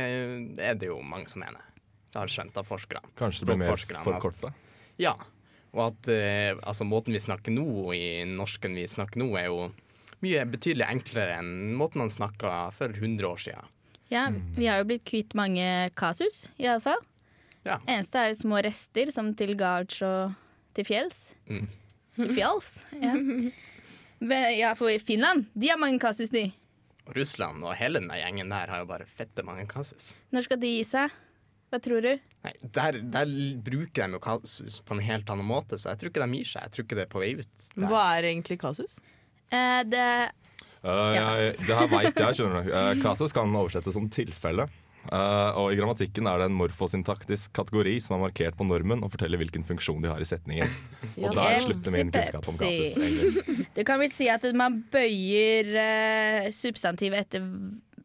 det 0.55 0.71
er 0.71 0.79
det 0.79 0.93
jo 0.93 1.01
mange 1.03 1.27
som 1.33 1.43
mener. 1.43 1.67
Det 2.13 2.23
har 2.23 2.31
skjønt 2.31 2.63
av 2.63 2.69
forskerne. 2.69 3.11
Kanskje 3.19 3.43
det 3.43 3.51
blir 3.51 3.61
mer 3.67 4.07
forkorta? 4.07 4.55
Ja. 5.03 5.17
Og 5.75 5.83
at 5.91 6.09
uh, 6.15 6.63
altså, 6.63 6.87
måten 6.87 7.17
vi 7.17 7.27
snakker 7.27 7.59
nå, 7.59 7.67
i 7.97 8.23
norsken 8.31 8.79
vi 8.79 8.87
snakker 8.89 9.21
nå, 9.25 9.33
er 9.41 9.51
jo 9.51 9.69
mye 10.25 10.45
betydelig 10.51 10.87
enklere 10.89 11.39
enn 11.39 11.75
måten 11.79 12.03
man 12.03 12.13
snakka 12.13 12.71
for 12.77 12.95
100 12.95 13.29
år 13.29 13.43
siden. 13.43 13.75
Ja, 14.09 14.27
vi 14.57 14.67
har 14.67 14.81
jo 14.81 14.89
blitt 14.89 15.05
kvitt 15.09 15.35
mange 15.37 15.65
kasus, 15.99 16.47
i 16.57 16.67
alle 16.67 16.81
fall. 16.81 17.01
Ja. 17.67 17.77
Eneste 17.85 18.23
er 18.23 18.31
jo 18.33 18.39
små 18.41 18.63
rester, 18.65 19.11
som 19.13 19.35
til 19.37 19.53
gards 19.59 20.01
og 20.07 20.33
til 20.77 20.89
fjells. 20.89 21.33
Mm. 21.51 21.69
Til 22.19 22.33
fjells, 22.35 22.71
ja. 22.99 23.13
Men, 24.19 24.45
ja, 24.59 24.73
for 24.75 24.91
Finland, 25.07 25.45
de 25.55 25.69
har 25.71 25.79
mange 25.79 26.01
kasus, 26.03 26.33
de. 26.35 26.49
Og 27.07 27.15
Russland 27.15 27.63
og 27.63 27.77
hele 27.79 28.01
den 28.03 28.11
gjengen 28.11 28.51
der 28.51 28.73
har 28.73 28.83
jo 28.83 28.89
bare 28.91 29.07
fette 29.07 29.45
mange 29.47 29.69
kasus. 29.71 30.17
Når 30.35 30.49
skal 30.49 30.59
de 30.59 30.73
gi 30.73 30.81
seg? 30.89 31.15
Hva 31.71 31.79
tror 31.85 32.03
du? 32.03 32.11
Nei, 32.43 32.53
der, 32.75 32.99
der 33.13 33.31
bruker 33.63 34.09
de 34.09 34.17
jo 34.17 34.23
kasus 34.25 34.81
på 34.83 34.97
en 34.97 35.05
helt 35.05 35.31
annen 35.31 35.47
måte, 35.47 35.79
så 35.79 35.93
jeg 35.93 36.01
tror 36.01 36.13
ikke 36.13 36.25
de 36.25 36.41
gir 36.41 36.51
seg. 36.51 36.67
Jeg 36.67 36.75
tror 36.75 36.87
ikke 36.89 36.99
det 36.99 37.05
er 37.05 37.13
på 37.13 37.23
vei 37.23 37.31
ut. 37.39 37.55
Der. 37.77 37.87
Hva 37.93 38.03
er 38.17 38.29
egentlig 38.33 38.59
kasus? 38.65 38.99
Eh, 39.55 39.81
det 39.89 40.09
Uh, 40.79 41.11
Ja. 41.11 41.23
jeg, 41.43 41.57
det 41.67 41.75
her 41.75 41.89
veit 41.91 42.21
jeg, 42.23 42.37
skjønner 42.39 42.63
du. 42.63 42.69
Uh, 42.71 42.93
kasus 43.03 43.33
kan 43.35 43.51
oversettes 43.59 43.97
som 43.97 44.05
tilfelle. 44.15 44.69
Uh, 45.11 45.51
og 45.59 45.73
I 45.73 45.79
grammatikken 45.79 46.27
er 46.31 46.39
det 46.39 46.47
en 46.51 46.55
morfosyntaktisk 46.55 47.51
kategori 47.57 47.97
som 48.05 48.15
er 48.15 48.23
markert 48.29 48.55
på 48.59 48.67
normen 48.67 49.03
og 49.03 49.11
forteller 49.11 49.41
hvilken 49.41 49.65
funksjon 49.67 50.05
de 50.05 50.11
har 50.13 50.23
i 50.23 50.29
setningen. 50.29 50.71
Og 51.19 51.35
der 51.35 51.59
slutter 51.65 51.97
min 51.97 52.13
kunnskap 52.15 52.47
om 52.47 52.61
kasus. 52.61 52.95
egentlig. 52.95 53.67
Du 53.79 53.83
kan 53.89 53.99
vel 53.99 54.13
si 54.15 54.29
at 54.31 54.47
man 54.55 54.79
bøyer 54.93 55.73
uh, 55.75 56.49
substantivet 56.55 57.27
etter 57.27 57.43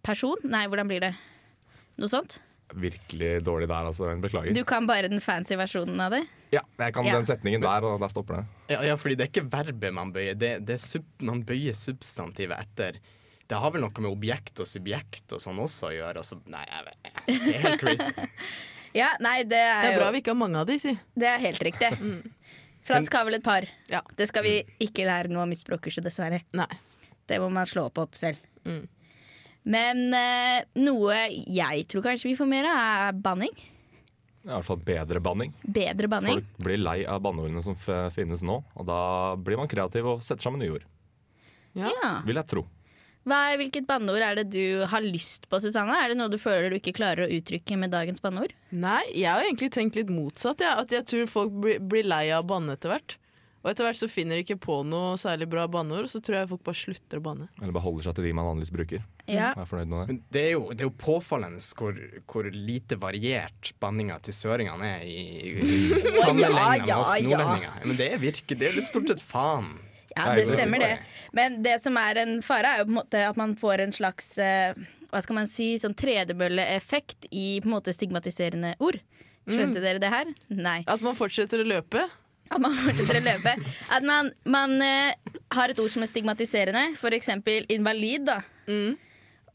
person? 0.03 0.41
Nei, 0.47 0.65
hvordan 0.71 0.89
blir 0.89 1.05
det? 1.05 1.13
Noe 2.01 2.09
sånt? 2.09 2.39
Virkelig 2.73 3.35
dårlig 3.45 3.69
der, 3.69 3.91
altså. 3.91 4.09
Beklager. 4.23 4.55
Du 4.57 4.63
kan 4.65 4.89
bare 4.89 5.11
den 5.13 5.21
fancy 5.21 5.53
versjonen 5.59 6.01
av 6.01 6.17
det? 6.17 6.23
Ja, 6.53 6.61
jeg 6.79 6.93
kan 6.95 7.05
Ja. 7.07 7.15
den 7.17 7.25
setningen 7.27 7.63
der, 7.65 7.85
og 7.89 7.99
der 8.03 8.11
stopper 8.13 8.41
det. 8.41 8.45
Ja, 8.75 8.81
ja, 8.91 8.95
fordi 8.99 9.15
det 9.17 9.25
er 9.27 9.31
ikke 9.33 9.49
verbet 9.49 9.93
man 9.97 10.13
bøyer, 10.13 10.37
det, 10.37 10.51
det 10.67 10.75
er 10.77 10.81
sub, 10.83 11.05
man 11.25 11.41
bøyer 11.47 11.73
substantivet 11.77 12.59
etter. 12.59 12.99
Det 13.49 13.57
har 13.59 13.73
vel 13.73 13.81
noe 13.83 13.91
med 14.05 14.11
objekt 14.11 14.61
og 14.63 14.67
subjekt 14.69 15.33
og 15.35 15.41
sånn 15.43 15.57
også 15.59 15.89
å 15.89 15.95
gjøre. 15.97 16.21
Altså, 16.21 16.37
nei, 16.49 16.63
jeg 16.69 16.85
vet, 16.87 17.09
det 17.27 17.55
er 17.57 17.65
helt 17.67 17.81
crazy. 17.81 18.13
Ja, 18.93 19.07
nei, 19.25 19.39
det 19.41 19.57
Det 19.57 19.57
er, 19.57 19.87
er 19.89 19.95
bra 19.97 20.11
vi 20.13 20.19
ikke 20.21 20.35
har 20.35 20.37
mange 20.37 20.59
av 20.61 20.67
de, 20.69 20.75
si. 20.77 20.91
Det 21.17 21.25
er 21.25 21.39
helt 21.41 21.63
riktig. 21.65 21.89
Fransk 22.85 23.15
har 23.17 23.25
vel 23.25 23.39
et 23.39 23.43
par. 23.45 23.65
Ja. 23.89 24.03
Det 24.19 24.27
skal 24.29 24.43
vi 24.45 24.51
ikke 24.85 25.07
lære 25.07 25.31
noe 25.33 25.47
om 25.47 25.53
i 25.55 25.57
språkkurset, 25.57 26.05
dessverre. 26.05 26.43
Nei. 26.53 26.67
Det 27.25 27.39
må 27.41 27.47
man 27.49 27.65
slå 27.65 27.87
opp, 27.87 27.97
opp 28.03 28.13
selv. 28.19 28.37
Mm. 28.69 28.83
Men 29.73 30.01
eh, 30.13 30.65
noe 30.77 31.15
jeg 31.31 31.87
tror 31.89 32.03
kanskje 32.05 32.29
vi 32.29 32.35
får 32.37 32.49
mer 32.51 32.67
av, 32.69 32.83
er 33.09 33.17
banning. 33.25 33.53
I 34.43 34.51
hvert 34.51 34.67
fall 34.67 34.81
bedre 34.83 35.21
banning. 35.23 35.53
Bedre 35.63 36.09
banning. 36.11 36.41
Folk 36.41 36.65
blir 36.65 36.81
lei 36.81 36.97
av 37.07 37.21
banneordene 37.23 37.63
som 37.63 37.77
f 37.79 37.87
finnes 38.15 38.43
nå, 38.43 38.59
og 38.75 38.87
da 38.89 38.99
blir 39.39 39.59
man 39.59 39.71
kreativ 39.71 40.09
og 40.15 40.23
setter 40.25 40.49
sammen 40.49 40.59
nye 40.63 40.75
ord. 40.75 40.87
Ja. 41.79 41.89
Ja. 41.89 42.13
Vil 42.27 42.37
jeg 42.41 42.49
tro. 42.51 42.65
Hva, 43.23 43.37
hvilket 43.55 43.85
banneord 43.87 44.19
er 44.19 44.41
det 44.41 44.49
du 44.51 44.83
har 44.91 45.03
lyst 45.05 45.47
på, 45.47 45.59
Susanne? 45.63 45.95
Er 45.95 46.11
det 46.11 46.19
noe 46.19 46.31
du 46.31 46.35
føler 46.41 46.73
du 46.73 46.75
ikke 46.75 46.95
klarer 46.97 47.23
å 47.23 47.31
uttrykke 47.31 47.77
med 47.79 47.93
dagens 47.95 48.19
banneord? 48.23 48.51
Nei, 48.75 48.99
jeg 49.15 49.29
har 49.31 49.45
egentlig 49.45 49.71
tenkt 49.71 49.95
litt 49.95 50.11
motsatt. 50.11 50.59
Ja. 50.59 50.75
At 50.83 50.91
jeg 50.91 51.07
tror 51.07 51.29
folk 51.31 51.55
blir, 51.63 51.79
blir 51.79 52.03
lei 52.03 52.25
av 52.35 52.43
å 52.43 52.49
banne 52.51 52.75
etter 52.75 52.91
hvert. 52.91 53.15
Og 53.63 53.69
etter 53.71 53.87
hvert 53.87 53.95
så 53.95 54.09
finner 54.11 54.35
de 54.35 54.43
ikke 54.43 54.57
på 54.59 54.81
noe 54.83 55.13
særlig 55.19 55.47
bra 55.47 55.63
banneord, 55.71 56.09
så 56.11 56.19
tror 56.19 56.41
jeg 56.41 56.49
folk 56.49 56.65
bare 56.67 56.79
slutter 56.81 57.21
å 57.21 57.23
banne. 57.23 57.45
Eller 57.61 57.71
bare 57.71 57.85
holder 57.85 58.09
seg 58.09 58.17
til 58.17 58.27
de 58.27 58.33
man 58.35 58.49
vanligvis 58.49 58.73
bruker. 58.75 59.05
Ja. 59.23 59.53
Jeg 59.53 59.61
er 59.63 59.69
fornøyd 59.69 59.93
med 59.93 60.01
det. 60.01 60.07
Men 60.09 60.17
det 60.35 60.41
er 60.43 60.51
jo, 60.51 60.65
det 60.73 60.83
er 60.83 60.89
jo 60.89 60.95
påfallende 60.99 61.63
hvor, 61.79 62.01
hvor 62.27 62.49
lite 62.51 62.97
variert 62.99 63.71
banninga 63.79 64.17
til 64.27 64.35
søringene 64.35 64.89
er 64.97 65.05
i, 65.07 65.23
i 65.63 65.79
sammenlignet 66.19 66.83
med 66.83 66.91
ja, 66.91 66.97
oss 66.99 67.13
ja. 67.15 67.29
nordlendinger. 67.29 67.77
Men 67.87 68.01
det 68.01 68.09
er 68.11 68.19
virkelig, 68.25 68.59
det 68.59 68.67
er 68.67 68.75
litt 68.81 68.89
stort 68.91 69.13
sett 69.13 69.23
faen. 69.23 69.71
Ja, 70.13 70.33
det 70.35 70.43
stemmer 70.51 70.83
det. 70.83 70.91
Men 71.33 71.61
det 71.65 71.77
som 71.81 71.95
er 71.97 72.19
en 72.21 72.35
fare, 72.45 72.75
er 72.75 72.83
jo 72.83 72.89
på 72.89 72.93
en 72.93 72.99
måte 72.99 73.21
at 73.29 73.39
man 73.39 73.55
får 73.57 73.85
en 73.85 73.95
slags 73.95 74.27
eh, 74.43 74.75
hva 75.13 75.21
skal 75.23 75.39
man 75.39 75.49
si, 75.49 75.71
sånn 75.79 75.95
tredemølleeffekt 75.97 77.29
i 77.31 77.61
på 77.63 77.71
en 77.71 77.77
måte 77.77 77.95
stigmatiserende 77.95 78.75
ord. 78.83 78.99
Skjønte 79.47 79.81
dere 79.83 79.99
det 79.99 80.11
her? 80.11 80.29
Nei. 80.51 80.81
At 80.87 81.03
man 81.03 81.17
fortsetter 81.19 81.63
å 81.63 81.67
løpe. 81.67 82.05
At 82.51 82.61
man 82.61 82.75
fortsetter 82.77 83.19
å 83.19 83.23
løpe. 83.23 83.55
At 83.93 84.05
man, 84.07 84.31
man 84.45 84.75
eh, 84.83 85.15
har 85.55 85.71
et 85.71 85.79
ord 85.79 85.91
som 85.93 86.03
er 86.03 86.11
stigmatiserende, 86.11 86.89
f.eks. 86.97 87.31
invalid. 87.73 88.27
da. 88.29 88.39
Mm. 88.67 88.95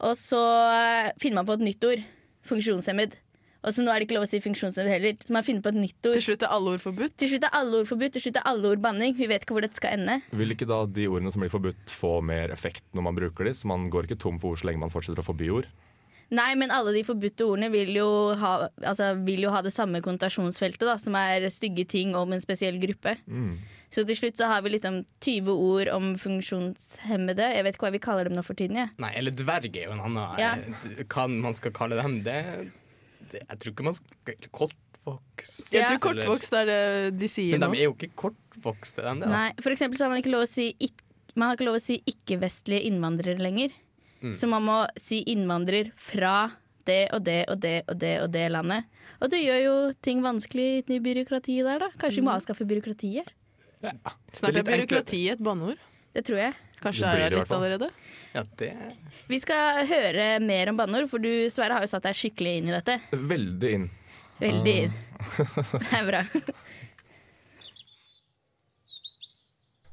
Og 0.09 0.13
så 0.19 0.43
eh, 0.73 1.09
finner 1.21 1.41
man 1.41 1.49
på 1.49 1.59
et 1.59 1.65
nytt 1.69 1.89
ord. 1.89 2.05
Funksjonshemmet. 2.49 3.19
Og 3.59 3.75
så 3.75 3.83
nå 3.83 3.91
er 3.91 3.99
det 3.99 4.07
ikke 4.07 4.15
lov 4.15 4.23
å 4.23 4.29
si 4.31 4.39
funksjonshemmet 4.39 4.93
heller. 4.93 5.15
Så 5.19 5.33
man 5.35 5.43
finner 5.43 5.63
på 5.65 5.73
et 5.73 5.79
nytt 5.81 6.07
ord. 6.07 6.15
Til 6.15 6.25
slutt 6.29 6.45
er 6.47 6.53
alle 6.55 6.75
ord 6.75 6.83
forbudt. 6.83 7.15
Til 7.19 7.33
slutt 7.33 7.47
er 7.49 7.57
alle 7.59 7.81
ord 7.81 7.89
forbudt. 7.89 8.13
Til 8.15 8.23
slutt 8.23 8.39
er 8.39 8.47
alle 8.47 8.71
ord 8.71 8.83
banning. 8.83 9.15
Vi 9.17 9.27
vet 9.27 9.43
ikke 9.43 9.57
hvor 9.57 9.65
dette 9.65 9.79
skal 9.79 9.97
ende. 9.97 10.15
Vil 10.39 10.55
ikke 10.55 10.67
da 10.69 10.79
de 10.87 11.09
ordene 11.11 11.33
som 11.35 11.43
blir 11.43 11.51
forbudt, 11.51 11.91
få 11.91 12.13
mer 12.23 12.55
effekt 12.55 12.85
når 12.95 13.07
man 13.09 13.19
bruker 13.19 13.49
de? 13.49 13.55
Så 13.59 13.67
man 13.69 13.89
går 13.91 14.07
ikke 14.07 14.21
tom 14.23 14.39
for 14.39 14.55
ord 14.55 14.63
så 14.63 14.69
lenge 14.69 14.83
man 14.85 14.93
fortsetter 14.93 15.19
å 15.23 15.27
forby 15.27 15.51
ord? 15.59 15.67
Nei, 16.31 16.53
men 16.55 16.69
alle 16.69 16.91
de 16.93 17.01
forbudte 17.07 17.41
ordene 17.47 17.71
vil 17.73 17.89
jo 17.97 18.07
ha, 18.37 18.69
altså, 18.85 19.15
vil 19.25 19.41
jo 19.47 19.49
ha 19.49 19.63
det 19.65 19.71
samme 19.73 20.01
konnotasjonsfeltet, 20.05 20.85
da, 20.85 20.93
som 21.01 21.15
er 21.17 21.47
stygge 21.49 21.87
ting 21.89 22.11
om 22.15 22.31
en 22.35 22.43
spesiell 22.43 22.77
gruppe. 22.81 23.15
Mm. 23.25 23.55
Så 23.89 24.03
til 24.05 24.15
slutt 24.19 24.37
så 24.37 24.45
har 24.51 24.61
vi 24.61 24.69
liksom 24.75 24.99
20 25.25 25.49
ord 25.49 25.89
om 25.95 26.11
funksjonshemmede. 26.21 27.47
Jeg 27.55 27.63
vet 27.65 27.73
ikke 27.77 27.87
hva 27.87 27.93
vi 27.95 28.01
kaller 28.03 28.29
dem 28.29 28.35
nå 28.37 28.43
for 28.45 28.53
tiden. 28.59 28.77
Ja. 28.77 28.87
Nei, 29.01 29.09
eller 29.17 29.33
dverg 29.33 29.73
er 29.73 29.87
jo 29.87 29.95
en 29.95 30.03
annen 30.05 30.37
Ja. 30.39 30.51
eh, 30.55 31.03
Hva 31.09 31.25
man 31.27 31.53
skal 31.57 31.71
kalle 31.71 31.97
dem, 31.97 32.19
det, 32.23 32.37
det 33.31 33.41
Jeg 33.49 33.59
tror 33.59 33.73
ikke 33.73 33.83
man 33.89 33.97
skal 33.97 34.37
Kortvokst 34.51 35.73
Jeg 35.73 35.81
Ja. 35.81 35.89
tror 35.97 36.13
kortvokst 36.13 36.53
er 36.53 36.65
det 36.69 37.17
de 37.19 37.27
sier 37.27 37.57
Men 37.57 37.71
de 37.71 37.79
er 37.81 37.89
jo 37.89 37.95
ikke 37.97 38.11
kortvokste, 38.15 39.01
de. 39.01 39.25
Nei, 39.25 39.53
for 39.61 39.71
eksempel 39.73 39.97
så 39.97 40.05
har 40.05 40.09
man 40.13 40.21
ikke 40.21 40.31
lov 40.37 40.45
å 40.45 40.49
si 40.49 40.75
ikk- 40.79 41.05
man 41.35 41.49
har 41.49 41.57
ikke 41.57 41.65
lov 41.65 41.77
å 41.77 41.81
si 41.81 42.03
ikke-vestlige 42.05 42.85
innvandrere 42.89 43.39
lenger. 43.39 43.71
Mm. 44.21 44.33
Så 44.35 44.49
man 44.51 44.65
må 44.65 44.77
si 44.99 45.21
innvandrer 45.31 45.91
fra 45.95 46.51
det 46.87 47.09
og 47.15 47.23
det 47.25 47.41
og 47.51 47.59
det 47.63 47.75
og 47.87 47.99
det 48.01 48.15
og 48.23 48.31
det 48.33 48.45
landet. 48.51 49.03
Og 49.19 49.31
det 49.31 49.41
gjør 49.43 49.59
jo 49.63 49.75
ting 50.05 50.23
vanskelig 50.23 50.85
i 50.87 50.99
byråkratiet 51.03 51.67
der, 51.67 51.85
da. 51.85 51.91
Kanskje 51.99 52.21
vi 52.21 52.25
må 52.27 52.33
avskaffe 52.37 52.67
byråkratiet. 52.67 53.35
Ja. 53.83 53.93
Snart 54.35 54.59
er 54.59 54.67
byråkratiet 54.67 55.37
et 55.37 55.43
banneord. 55.43 55.79
Det 56.15 56.25
tror 56.27 56.41
jeg. 56.41 56.55
Kanskje 56.79 57.03
Det 57.03 57.25
er 57.25 57.33
det 57.33 57.39
litt 57.41 57.51
allerede. 57.51 57.89
Ja, 58.33 58.43
det 58.59 58.71
Vi 59.27 59.39
skal 59.39 59.83
høre 59.89 60.27
mer 60.39 60.71
om 60.71 60.79
banneord, 60.79 61.09
for 61.11 61.19
du 61.19 61.49
Sverre 61.51 61.77
har 61.77 61.83
jo 61.83 61.91
satt 61.91 62.07
deg 62.07 62.15
skikkelig 62.15 62.55
inn 62.59 62.69
i 62.71 62.75
dette. 62.77 62.99
Veldig 63.11 63.73
inn. 63.75 63.89
Veldig 64.39 64.75
inn. 64.85 64.93
Det 65.19 65.97
er 65.99 66.07
bra. 66.07 66.23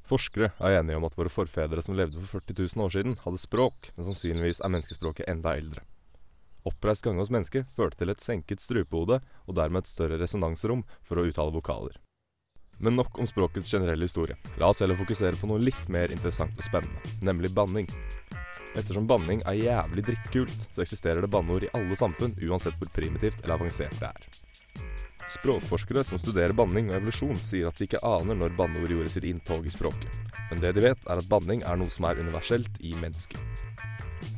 Forskere 0.06 0.52
er 0.62 0.78
enige 0.78 1.00
om 1.00 1.06
at 1.08 1.16
våre 1.18 1.32
forfedre 1.32 1.82
som 1.82 1.96
levde 1.98 2.20
for 2.22 2.38
40 2.38 2.54
000 2.76 2.84
år 2.84 2.94
siden, 2.94 3.16
hadde 3.24 3.42
språk, 3.42 3.90
men 3.96 4.06
sannsynligvis 4.06 4.62
er 4.62 4.70
menneskespråket 4.70 5.30
enda 5.32 5.56
eldre. 5.58 5.82
Oppreist 6.66 7.02
gange 7.06 7.22
hos 7.22 7.30
mennesker 7.30 7.66
førte 7.76 7.98
til 8.00 8.10
et 8.10 8.22
senket 8.22 8.62
strupehode 8.62 9.20
og 9.20 9.58
dermed 9.58 9.82
et 9.82 9.90
større 9.90 10.18
resonansrom 10.22 10.82
for 11.06 11.18
å 11.18 11.26
uttale 11.26 11.54
vokaler. 11.54 11.98
Men 12.78 12.98
nok 12.98 13.18
om 13.18 13.26
språkets 13.26 13.70
generelle 13.72 14.04
historie. 14.04 14.36
La 14.60 14.68
oss 14.70 14.82
heller 14.84 14.98
fokusere 14.98 15.38
på 15.40 15.48
noe 15.50 15.62
litt 15.62 15.86
mer 15.88 16.12
interessant 16.12 16.58
og 16.58 16.66
spennende, 16.66 17.14
nemlig 17.24 17.54
banning. 17.56 17.88
Ettersom 18.76 19.06
banning 19.08 19.40
er 19.48 19.56
jævlig 19.58 20.04
drittkult, 20.10 20.66
så 20.74 20.84
eksisterer 20.84 21.24
det 21.24 21.32
banneord 21.32 21.64
i 21.64 21.72
alle 21.78 21.96
samfunn, 21.96 22.36
uansett 22.44 22.76
hvor 22.78 22.92
primitivt 22.92 23.40
eller 23.42 23.56
avansert 23.56 23.96
det 24.02 24.10
er. 24.10 24.35
Språkforskere 25.26 26.04
som 26.06 26.20
studerer 26.22 26.54
banning 26.54 26.90
og 26.90 27.00
evolusjon, 27.00 27.38
sier 27.38 27.66
at 27.66 27.78
de 27.78 27.88
ikke 27.88 28.02
aner 28.06 28.38
når 28.38 28.54
banneord 28.58 28.92
gjorde 28.94 29.10
sitt 29.10 29.26
inntog 29.26 29.66
i 29.66 29.72
språket. 29.74 30.12
Men 30.50 30.62
det 30.62 30.76
de 30.76 30.84
vet, 30.84 31.08
er 31.10 31.18
at 31.18 31.30
banning 31.30 31.64
er 31.66 31.80
noe 31.80 31.90
som 31.90 32.06
er 32.06 32.20
universelt 32.22 32.78
i 32.78 32.94
mennesket. 33.00 33.40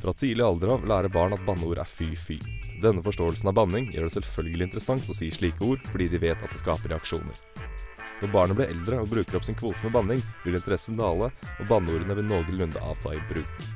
Fra 0.01 0.13
tidlig 0.17 0.45
alder 0.45 0.73
av 0.73 0.87
lærer 0.89 1.13
barn 1.13 1.35
at 1.35 1.43
banneord 1.45 1.81
er 1.83 1.89
fy-fy. 1.89 2.39
Denne 2.81 3.03
forståelsen 3.05 3.51
av 3.51 3.57
banning 3.59 3.89
gjør 3.93 4.07
det 4.07 4.15
selvfølgelig 4.15 4.69
interessant 4.69 5.11
å 5.11 5.17
si 5.17 5.29
slike 5.33 5.65
ord, 5.67 5.83
fordi 5.91 6.07
de 6.13 6.21
vet 6.23 6.41
at 6.41 6.53
det 6.53 6.61
skaper 6.61 6.93
reaksjoner. 6.95 7.43
Når 8.19 8.33
barnet 8.33 8.57
blir 8.59 8.71
eldre 8.73 9.03
og 9.03 9.11
bruker 9.13 9.37
opp 9.39 9.45
sin 9.47 9.59
kvote 9.59 9.83
med 9.85 9.93
banning, 9.95 10.23
vil 10.45 10.57
interessen 10.57 10.97
dale, 10.99 11.29
og 11.29 11.69
banneordene 11.69 12.17
vil 12.17 12.27
noenlunde 12.31 12.81
avta 12.83 13.13
i 13.15 13.21
bruk. 13.29 13.69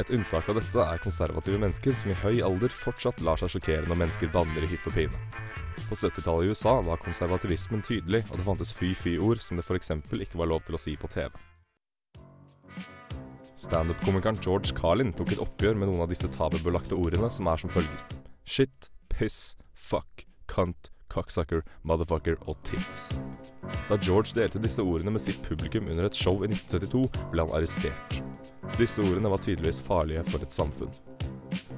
Et 0.00 0.10
unntak 0.16 0.46
av 0.48 0.56
dette 0.56 0.80
er 0.80 1.00
konservative 1.04 1.58
mennesker 1.60 1.96
som 1.98 2.12
i 2.12 2.16
høy 2.22 2.38
alder 2.46 2.72
fortsatt 2.72 3.20
lar 3.26 3.40
seg 3.40 3.52
sjokkere 3.52 3.84
når 3.90 3.98
mennesker 4.00 4.30
banner 4.32 4.64
i 4.64 4.70
hytt 4.70 4.86
og 4.88 4.94
pine. 4.96 5.18
På 5.90 5.98
70-tallet 5.98 6.46
i 6.46 6.54
USA 6.54 6.78
var 6.86 7.02
konservativismen 7.02 7.82
tydelig, 7.84 8.22
og 8.30 8.38
det 8.38 8.46
fantes 8.46 8.72
fy-fy-ord 8.76 9.42
som 9.44 9.60
det 9.60 9.66
f.eks. 9.66 9.92
ikke 10.00 10.40
var 10.40 10.48
lov 10.52 10.62
til 10.64 10.78
å 10.78 10.80
si 10.80 10.94
på 10.96 11.10
TV. 11.12 11.28
Standup-komikeren 13.60 14.40
George 14.40 14.72
Carlin 14.78 15.12
tok 15.12 15.34
et 15.34 15.42
oppgjør 15.44 15.76
med 15.76 15.90
noen 15.90 16.06
av 16.06 16.14
disse 16.14 16.30
tabubelagte 16.32 16.96
ordene, 16.96 17.28
som 17.28 17.50
er 17.52 17.60
som 17.60 17.72
følger. 17.74 18.00
Shit, 18.48 18.88
piss, 19.12 19.58
fuck, 19.76 20.24
cunt, 20.48 20.89
cocksucker, 21.10 21.64
motherfucker 21.82 22.38
og 22.46 22.56
tits. 22.68 23.20
Da 23.88 23.98
George 24.00 24.34
delte 24.36 24.62
disse 24.62 24.82
ordene 24.82 25.14
med 25.14 25.24
sitt 25.24 25.42
publikum 25.46 25.90
under 25.90 26.08
et 26.08 26.16
show 26.16 26.40
i 26.44 26.50
1972, 26.50 27.04
ble 27.32 27.46
han 27.46 27.56
arrestert. 27.58 28.20
Disse 28.78 29.02
ordene 29.02 29.32
var 29.32 29.42
tydeligvis 29.42 29.82
farlige 29.82 30.24
for 30.30 30.46
et 30.46 30.54
samfunn. 30.54 30.94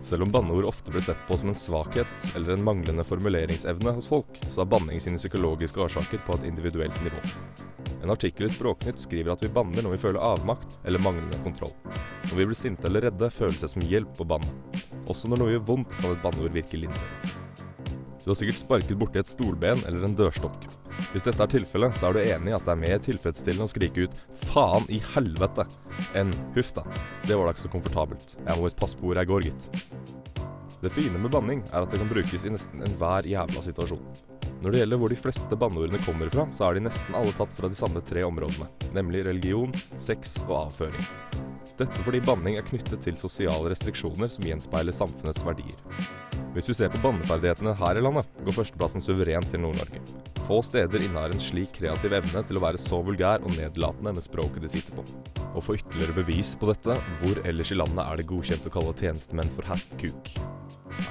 Selv 0.02 0.26
om 0.26 0.32
banneord 0.34 0.66
ofte 0.68 0.92
ble 0.92 1.00
sett 1.02 1.20
på 1.28 1.36
som 1.38 1.52
en 1.52 1.58
svakhet 1.58 2.26
eller 2.36 2.54
en 2.54 2.64
manglende 2.66 3.04
formuleringsevne 3.06 3.94
hos 3.96 4.08
folk, 4.10 4.40
så 4.48 4.62
har 4.62 4.70
banning 4.72 5.00
sine 5.00 5.20
psykologiske 5.20 5.80
årsaker 5.80 6.24
på 6.26 6.38
et 6.38 6.48
individuelt 6.50 7.04
nivå. 7.04 7.20
En 8.02 8.10
artikkel 8.10 8.48
i 8.48 8.50
Språknytt 8.50 8.98
skriver 8.98 9.32
at 9.32 9.44
vi 9.44 9.52
banner 9.54 9.84
når 9.84 9.94
vi 9.94 10.02
føler 10.02 10.24
avmakt 10.26 10.80
eller 10.84 11.02
manglende 11.04 11.38
kontroll. 11.44 11.74
Når 12.30 12.34
vi 12.34 12.48
blir 12.50 12.58
sinte 12.58 12.88
eller 12.90 13.06
redde, 13.06 13.30
føles 13.30 13.62
det 13.62 13.70
som 13.70 13.86
hjelp 13.86 14.18
å 14.18 14.26
banne. 14.34 14.82
Også 15.06 15.30
når 15.30 15.42
noe 15.42 15.54
gjør 15.54 15.68
vondt, 15.70 15.94
kan 16.00 16.10
et 16.10 16.24
banneord 16.24 16.58
virke 16.58 16.82
lindrende. 16.82 17.41
Du 18.22 18.30
har 18.30 18.36
sikkert 18.38 18.60
sparket 18.60 18.98
borti 18.98 19.18
et 19.18 19.26
stolben 19.26 19.80
eller 19.88 20.04
en 20.06 20.14
dørstokk. 20.14 20.68
Hvis 21.10 21.24
dette 21.26 21.42
er 21.42 21.50
tilfellet, 21.50 21.96
så 21.98 22.08
er 22.08 22.14
du 22.14 22.20
enig 22.22 22.52
i 22.52 22.54
at 22.54 22.68
det 22.68 22.74
er 22.74 22.78
mer 22.78 23.00
tilfredsstillende 23.02 23.66
å 23.66 23.72
skrike 23.72 24.06
ut 24.06 24.20
'faen 24.46 24.86
i 24.94 25.00
helvete' 25.14 25.66
enn 26.14 26.30
'huff 26.54 26.70
da'. 26.76 26.86
Det 27.26 27.34
var 27.34 27.46
da 27.46 27.54
ikke 27.56 27.66
så 27.66 27.72
komfortabelt. 27.72 28.36
Jeg 28.46 28.56
må 28.56 28.68
visst 28.68 28.78
passe 28.78 28.96
på 28.96 29.10
hvor 29.10 29.18
jeg 29.18 29.26
går, 29.26 29.42
gitt. 29.42 29.66
Det 30.82 30.92
fine 30.92 31.18
med 31.18 31.30
banning 31.30 31.64
er 31.72 31.82
at 31.82 31.90
det 31.90 31.98
kan 31.98 32.08
brukes 32.10 32.44
i 32.44 32.54
nesten 32.54 32.82
enhver 32.82 33.26
jævla 33.26 33.62
situasjon. 33.62 34.06
Når 34.62 34.70
det 34.70 34.78
gjelder 34.78 34.98
hvor 34.98 35.10
de 35.10 35.18
fleste 35.18 35.58
banneordene 35.58 35.98
kommer 36.06 36.30
fra, 36.30 36.46
så 36.54 36.68
er 36.68 36.74
de 36.74 36.86
nesten 36.86 37.14
alle 37.18 37.34
tatt 37.34 37.50
fra 37.58 37.68
de 37.68 37.74
samme 37.74 38.02
tre 38.06 38.22
områdene, 38.22 38.70
nemlig 38.94 39.24
religion, 39.26 39.74
sex 39.98 40.38
og 40.46 40.70
avføring. 40.70 41.51
Dette 41.82 42.02
fordi 42.06 42.20
banning 42.22 42.54
er 42.60 42.66
knyttet 42.66 43.00
til 43.02 43.16
sosiale 43.18 43.72
restriksjoner 43.72 44.28
som 44.30 44.44
gjenspeiler 44.46 44.94
samfunnets 44.94 45.42
verdier. 45.42 45.78
Hvis 46.54 46.68
vi 46.70 46.76
ser 46.78 46.92
på 46.92 47.00
banneferdighetene 47.02 47.72
her 47.74 47.98
i 47.98 48.04
landet, 48.04 48.28
går 48.46 48.54
førsteplassen 48.54 49.02
suverent 49.02 49.48
til 49.50 49.64
Nord-Norge. 49.64 50.02
Få 50.44 50.60
steder 50.62 51.02
innehar 51.02 51.32
en 51.32 51.42
slik 51.42 51.72
kreativ 51.78 52.14
evne 52.14 52.42
til 52.46 52.60
å 52.60 52.62
være 52.62 52.78
så 52.82 53.00
vulgær 53.02 53.42
og 53.42 53.54
nedlatende 53.56 54.12
med 54.14 54.22
språket 54.22 54.62
de 54.62 54.70
sitter 54.70 54.94
på. 54.98 55.06
Og 55.56 55.64
for 55.64 55.80
ytterligere 55.80 56.14
bevis 56.20 56.52
på 56.60 56.68
dette, 56.70 56.94
hvor 57.22 57.40
ellers 57.48 57.72
i 57.74 57.78
landet 57.80 58.02
er 58.04 58.20
det 58.20 58.28
godkjent 58.30 58.68
å 58.68 58.74
kalle 58.76 58.94
tjenestemenn 59.00 59.50
for 59.56 59.66
hestkuk? 59.66 60.34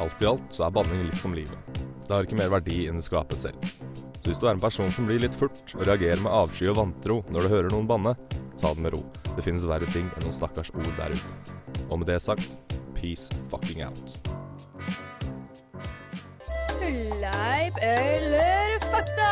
Alt 0.04 0.24
i 0.24 0.30
alt 0.30 0.56
så 0.56 0.70
er 0.70 0.78
banning 0.78 1.04
litt 1.08 1.20
som 1.20 1.36
livet. 1.36 1.82
Det 2.06 2.16
har 2.16 2.30
ikke 2.30 2.40
mer 2.40 2.54
verdi 2.54 2.86
enn 2.86 3.02
det 3.02 3.08
skaper 3.10 3.40
selv. 3.40 3.74
Så 4.22 4.30
hvis 4.30 4.40
du 4.40 4.46
er 4.46 4.54
en 4.54 4.62
person 4.62 4.92
som 4.94 5.10
blir 5.10 5.20
litt 5.24 5.36
furt 5.36 5.74
og 5.74 5.84
reagerer 5.88 6.22
med 6.22 6.32
avsky 6.32 6.70
og 6.70 6.78
vantro 6.78 7.24
når 7.34 7.44
du 7.44 7.54
hører 7.56 7.74
noen 7.74 7.90
banne, 7.90 8.16
ta 8.62 8.74
det 8.74 8.82
med 8.82 8.94
ro. 8.94 9.02
Det 9.36 9.44
finnes 9.46 9.66
verre 9.66 9.88
ting 9.90 10.06
enn 10.06 10.28
noen 10.28 10.38
stakkars 10.38 10.70
ord 10.78 10.94
der 11.00 11.16
ute. 11.16 11.58
Og 11.90 12.02
med 12.02 12.12
det 12.12 12.22
sagt, 12.22 12.46
peace 12.94 13.34
fucking 13.50 13.82
out. 13.86 14.18
Fleip 16.78 17.82
eller 17.82 18.78
fakta? 18.92 19.32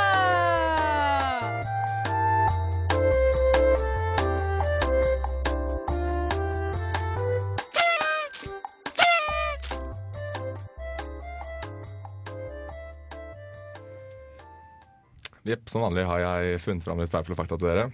Jepp, 15.50 15.70
som 15.72 15.82
vanlig 15.82 16.04
har 16.06 16.20
jeg 16.22 16.60
funnet 16.62 16.86
fram 16.86 17.00
litt 17.02 17.10
fleip 17.10 17.26
eller 17.30 17.38
fakta 17.40 17.58
til 17.58 17.72
dere. 17.72 17.90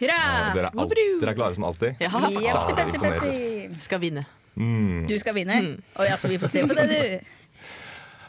Hurra! 0.00 0.18
Eh, 0.18 0.54
Dere 0.56 0.68
er, 0.68 0.78
alt, 0.82 0.94
dere 0.96 1.34
er 1.34 1.38
klare 1.38 1.56
som 1.58 1.66
alltid? 1.68 2.00
Ja, 2.02 2.10
ja 2.32 2.54
Pepsi, 2.56 2.76
pepsi, 2.78 3.02
pepsi. 3.02 3.82
skal 3.84 4.02
vinne. 4.02 4.24
Mm. 4.56 5.04
Du 5.08 5.14
skal 5.20 5.36
vinne? 5.36 5.58
Oi, 5.96 6.08
altså, 6.08 6.30
vi 6.32 6.38
får 6.40 6.52
se 6.52 6.64
på 6.68 6.76
det, 6.78 6.88
du. 6.90 7.30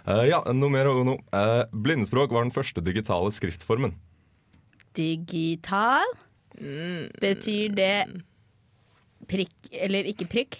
Uh, 0.04 0.26
ja, 0.28 0.41
noe 0.52 0.71
mer 0.71 0.89
og 0.91 1.06
noe. 1.08 1.23
Uh, 1.32 1.63
blindespråk 1.71 2.34
var 2.36 2.45
den 2.45 2.54
første 2.56 2.84
digitale 2.84 3.32
skriftformen. 3.32 3.95
Digital? 4.97 6.06
Betyr 6.54 7.73
det 7.73 7.95
prikk 9.32 9.71
eller 9.71 10.10
ikke 10.12 10.28
prikk? 10.30 10.60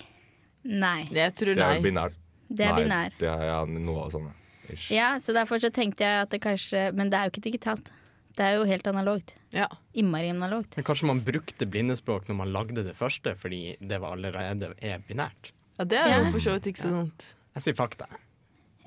Nei. 0.64 1.04
Jeg 1.12 1.36
tror 1.38 1.54
Det 1.54 1.66
er 1.66 1.76
jo 1.78 1.84
binær. 1.84 2.16
Det 2.48 2.66
er 2.66 2.72
Nei, 2.72 2.84
binær. 2.84 3.18
Det 3.20 3.30
er 3.30 3.44
ja, 3.50 3.60
noe 3.68 4.06
av 4.06 4.14
sånne. 4.14 4.32
Ish. 4.72 4.88
Ja, 4.96 5.18
så 5.20 5.36
derfor 5.36 5.60
så 5.60 5.70
tenkte 5.76 6.06
jeg 6.06 6.22
at 6.24 6.32
det 6.32 6.40
kanskje 6.40 6.86
Men 6.96 7.10
det 7.12 7.20
er 7.20 7.28
jo 7.28 7.34
ikke 7.34 7.44
digitalt. 7.50 7.92
Det 8.38 8.46
er 8.48 8.56
jo 8.58 8.64
helt 8.66 8.88
analogt. 8.90 9.36
Ja. 9.54 9.68
Innmari 9.94 10.32
analogt. 10.34 10.76
Men 10.80 10.86
kanskje 10.88 11.06
man 11.12 11.20
brukte 11.26 11.68
blindespråk 11.70 12.26
når 12.32 12.36
man 12.40 12.54
lagde 12.56 12.82
det 12.86 12.96
første, 12.98 13.36
fordi 13.38 13.76
det 13.80 14.00
var 14.02 14.16
allerede 14.18 14.72
er 14.82 15.04
binært. 15.08 15.52
ja, 15.78 15.86
det 15.86 15.98
er 16.00 16.18
jo 16.18 16.24
Ja. 16.26 16.32
for 16.32 16.40
så 16.40 16.54
vidt 16.58 16.72
ikke 16.74 16.82
så 16.88 16.90
dumt. 16.90 17.36
Jeg 17.54 17.62
sier 17.68 17.76
fakta. 17.78 18.08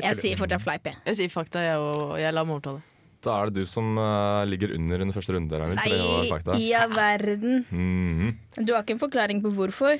Jeg 0.03 0.17
sier 0.19 0.37
fortsatt 0.37 0.61
fleip, 0.63 0.85
jeg. 0.85 0.97
Jeg 1.07 1.17
sier 1.17 1.29
fakta, 1.33 1.61
jeg, 1.63 1.79
og 1.79 2.19
jeg 2.21 2.35
lar 2.35 2.45
meg 2.45 2.57
overtale. 2.59 2.83
Da 3.23 3.33
er 3.43 3.51
det 3.51 3.63
du 3.63 3.67
som 3.67 3.97
uh, 3.99 4.45
ligger 4.45 4.75
under 4.77 5.01
under 5.03 5.15
første 5.17 5.33
runde. 5.35 5.51
Ragnhild, 5.59 6.03
Nei, 6.03 6.29
fakta. 6.31 6.59
i 6.61 6.73
all 6.75 6.93
verden. 6.95 7.65
Mhm. 7.71 8.65
Du 8.67 8.75
har 8.75 8.83
ikke 8.85 8.95
en 8.99 9.01
forklaring 9.01 9.41
på 9.43 9.51
hvorfor? 9.57 9.99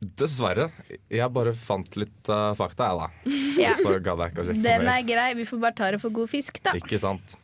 Dessverre. 0.00 0.70
Jeg 1.12 1.28
bare 1.32 1.54
fant 1.54 1.96
litt 1.96 2.28
uh, 2.32 2.52
fakta, 2.58 2.90
jeg, 2.90 2.98
da. 3.00 3.08
Ja. 3.64 3.72
Så 3.76 3.96
gadd 4.00 4.20
jeg 4.22 4.32
ikke 4.32 4.42
å 4.44 4.46
sjekke 4.50 4.62
Den 4.64 4.86
er 4.88 5.02
grei. 5.08 5.30
Vi 5.36 5.44
får 5.48 5.60
bare 5.60 5.76
ta 5.76 5.90
det 5.92 6.00
for 6.00 6.10
god 6.14 6.30
fisk, 6.30 6.60
da. 6.64 6.72
Ikke 6.78 6.98
sant. 7.00 7.34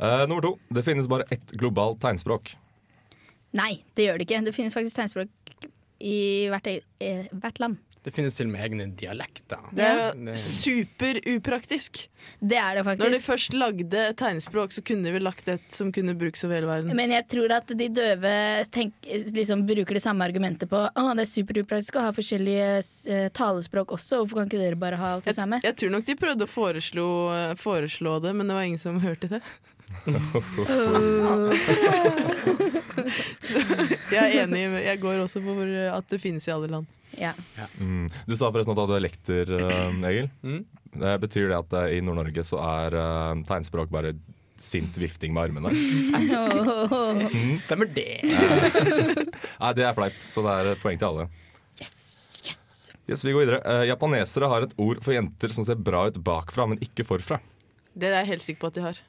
Eh, 0.00 0.26
nummer 0.26 0.42
to. 0.42 0.54
Det 0.72 0.82
finnes 0.86 1.08
bare 1.08 1.26
ett 1.30 1.52
globalt 1.60 2.00
tegnspråk. 2.00 2.54
Nei, 3.52 3.82
det 3.98 4.06
gjør 4.08 4.18
det 4.22 4.28
ikke. 4.28 4.44
Det 4.46 4.54
finnes 4.56 4.74
faktisk 4.76 4.96
tegnspråk 4.96 5.28
i 6.00 6.48
hvert, 6.48 6.66
i 7.02 7.14
hvert 7.36 7.58
land. 7.60 7.78
Det 8.00 8.14
finnes 8.16 8.32
til 8.32 8.46
og 8.48 8.52
med 8.54 8.62
egne 8.64 8.86
dialekter. 8.96 9.58
Det 9.76 9.84
er 9.84 9.98
jo 10.14 10.24
Det- 10.24 10.38
superupraktisk. 10.40 12.08
Det 12.40 12.56
er 12.56 12.76
det 12.78 12.84
faktisk. 12.86 13.04
Når 13.04 13.10
de 13.12 13.18
først 13.20 13.52
lagde 13.52 14.14
tegnspråk, 14.16 14.72
så 14.72 14.80
kunne 14.82 15.02
de 15.04 15.12
vel 15.12 15.22
lagt 15.22 15.46
et 15.52 15.60
som 15.68 15.90
kunne 15.92 16.14
brukes 16.16 16.42
over 16.46 16.54
hele 16.54 16.66
verden. 16.70 16.96
Men 16.96 17.10
jeg 17.10 17.28
tror 17.28 17.52
at 17.52 17.66
de 17.66 17.88
døve 17.92 18.64
tenk, 18.72 18.94
liksom 19.04 19.66
bruker 19.68 19.92
det 19.92 20.02
samme 20.02 20.24
argumentet 20.24 20.70
på 20.70 20.80
at 20.88 20.94
det 20.94 21.26
er 21.26 21.28
superupraktisk 21.28 21.96
å 22.00 22.06
ha 22.06 22.12
forskjellige 22.16 22.70
eh, 23.12 23.28
talespråk 23.36 23.92
også. 23.92 24.22
Hvorfor 24.24 24.40
kan 24.40 24.48
ikke 24.48 24.62
dere 24.64 24.76
bare 24.80 24.96
ha 24.96 25.14
alt 25.16 25.24
det 25.24 25.34
Jeg, 25.36 25.42
samme? 25.42 25.60
jeg 25.62 25.76
tror 25.76 25.90
nok 25.90 26.06
de 26.06 26.16
prøvde 26.16 26.48
å 26.48 26.54
foreslå, 26.56 27.56
foreslå 27.60 28.16
det, 28.22 28.34
men 28.34 28.46
det 28.48 28.54
var 28.56 28.62
ingen 28.64 28.78
som 28.80 28.98
hørte 29.00 29.28
det. 29.28 29.42
Så 33.40 33.60
jeg 34.14 34.22
er 34.22 34.42
enig. 34.44 34.62
Jeg 34.84 35.00
går 35.02 35.22
også 35.24 35.42
for 35.44 35.76
at 35.90 36.10
det 36.12 36.20
finnes 36.22 36.46
i 36.48 36.54
alle 36.54 36.70
land. 36.72 36.88
Ja. 37.18 37.32
Mm. 37.80 38.06
Du 38.26 38.36
sa 38.38 38.50
forresten 38.50 38.72
at 38.72 38.78
du 38.78 38.84
hadde 38.84 39.02
lekter, 39.02 39.50
eh, 39.58 40.04
Egil. 40.10 40.30
Mm. 40.46 40.62
Det 41.00 41.14
betyr 41.24 41.50
det 41.50 41.58
at 41.58 41.74
eh, 41.82 41.96
i 41.98 42.02
Nord-Norge 42.04 42.44
så 42.46 42.60
er 42.62 42.96
eh, 42.98 43.42
tegnspråk 43.48 43.90
bare 43.92 44.14
sint 44.60 44.96
vifting 45.00 45.34
med 45.34 45.48
armene? 45.48 45.72
Stemmer 47.64 47.88
det? 47.90 48.20
Nei, 49.62 49.72
det 49.76 49.86
er 49.86 49.96
fleip, 49.96 50.18
så 50.22 50.44
det 50.44 50.56
er 50.56 50.72
et 50.74 50.82
poeng 50.82 51.00
til 51.00 51.08
alle. 51.08 51.30
Yes, 53.10 53.24
vi 53.26 53.32
går 53.34 53.42
videre. 53.42 53.60
Uh, 53.66 53.84
japanesere 53.88 54.46
har 54.52 54.62
et 54.62 54.74
ord 54.78 55.00
for 55.02 55.16
jenter 55.16 55.50
som 55.56 55.66
ser 55.66 55.80
bra 55.82 56.04
ut 56.06 56.20
bakfra, 56.22 56.68
men 56.70 56.78
ikke 56.84 57.02
forfra. 57.08 57.40
Det 57.90 58.06
er 58.06 58.20
jeg 58.20 58.28
helt 58.36 58.44
sikker 58.44 58.60
på 58.62 58.70
at 58.70 58.76
de 58.76 58.84
har. 58.84 59.00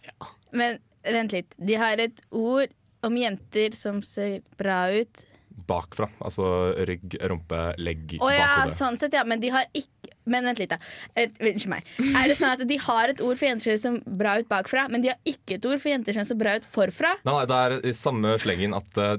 Men 0.53 0.79
vent 1.03 1.31
litt. 1.35 1.53
De 1.57 1.75
har 1.81 1.97
et 2.03 2.21
ord 2.31 2.71
om 3.03 3.15
jenter 3.17 3.73
som 3.77 4.01
ser 4.05 4.41
bra 4.59 4.83
ut. 4.93 5.23
Bakfra. 5.67 6.07
Altså 6.21 6.45
rygg, 6.87 7.15
rumpe, 7.29 7.59
legg, 7.81 8.17
Å 8.21 8.29
ja, 8.33 8.51
sånn 8.73 8.97
sett, 8.99 9.13
ja. 9.13 9.23
Men 9.27 9.39
de 9.43 9.49
har 9.53 9.67
ikke 9.77 10.09
Men 10.29 10.45
vent 10.45 10.59
litt, 10.61 10.69
da. 10.69 10.77
Eh, 11.17 11.31
Unnskyld 11.41 11.71
meg. 11.71 11.87
Er 12.13 12.27
det 12.29 12.35
sånn 12.37 12.51
at 12.53 12.61
de 12.69 12.75
har 12.77 13.09
et 13.09 13.21
ord 13.25 13.39
for 13.39 13.47
jenter 13.47 13.73
som 13.81 13.95
ser 13.97 14.17
bra 14.21 14.35
ut 14.37 14.47
bakfra, 14.51 14.83
men 14.93 15.01
de 15.01 15.09
har 15.09 15.17
ikke 15.25 15.55
et 15.57 15.65
ord 15.65 15.81
for 15.81 15.89
jenter 15.89 16.13
som 16.13 16.27
ser 16.29 16.37
bra 16.37 16.53
ut 16.59 16.67
forfra? 16.69 17.15
Nei, 17.25 17.33
nei, 17.33 17.45
det 17.49 17.57
er 17.57 17.73
i 17.89 17.93
samme 17.97 18.35
slengen 18.41 18.75
at 18.77 18.99
uh, 19.01 19.15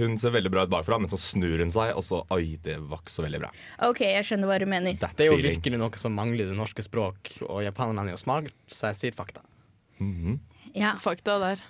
hun 0.00 0.16
ser 0.20 0.32
veldig 0.32 0.50
bra 0.54 0.64
ut 0.64 0.72
bakfra, 0.72 0.96
men 1.04 1.12
så 1.12 1.18
snur 1.20 1.60
hun 1.60 1.68
seg, 1.74 1.92
og 1.92 2.00
så 2.06 2.22
Oi, 2.32 2.56
det 2.64 2.78
var 2.80 3.02
ikke 3.04 3.12
så 3.12 3.26
veldig 3.26 3.42
bra. 3.44 3.52
OK, 3.90 4.00
jeg 4.08 4.24
skjønner 4.24 4.48
hva 4.48 4.56
du 4.62 4.66
mener. 4.72 4.96
That 5.04 5.18
Det 5.20 5.26
er 5.26 5.34
jo 5.34 5.36
feeling. 5.36 5.58
virkelig 5.58 5.82
noe 5.84 6.00
som 6.00 6.16
mangler 6.16 6.46
i 6.46 6.50
det 6.54 6.56
norske 6.56 6.84
språk, 6.88 7.34
og 7.44 7.60
japanerne 7.68 8.08
er 8.08 8.16
jo 8.16 8.22
smart, 8.24 8.48
så 8.72 8.88
jeg 8.94 9.00
sier 9.02 9.18
fakta. 9.20 9.44
Mhm. 10.00 10.38
Ja, 10.78 10.94
Fakta 11.02 11.38
der. 11.42 11.60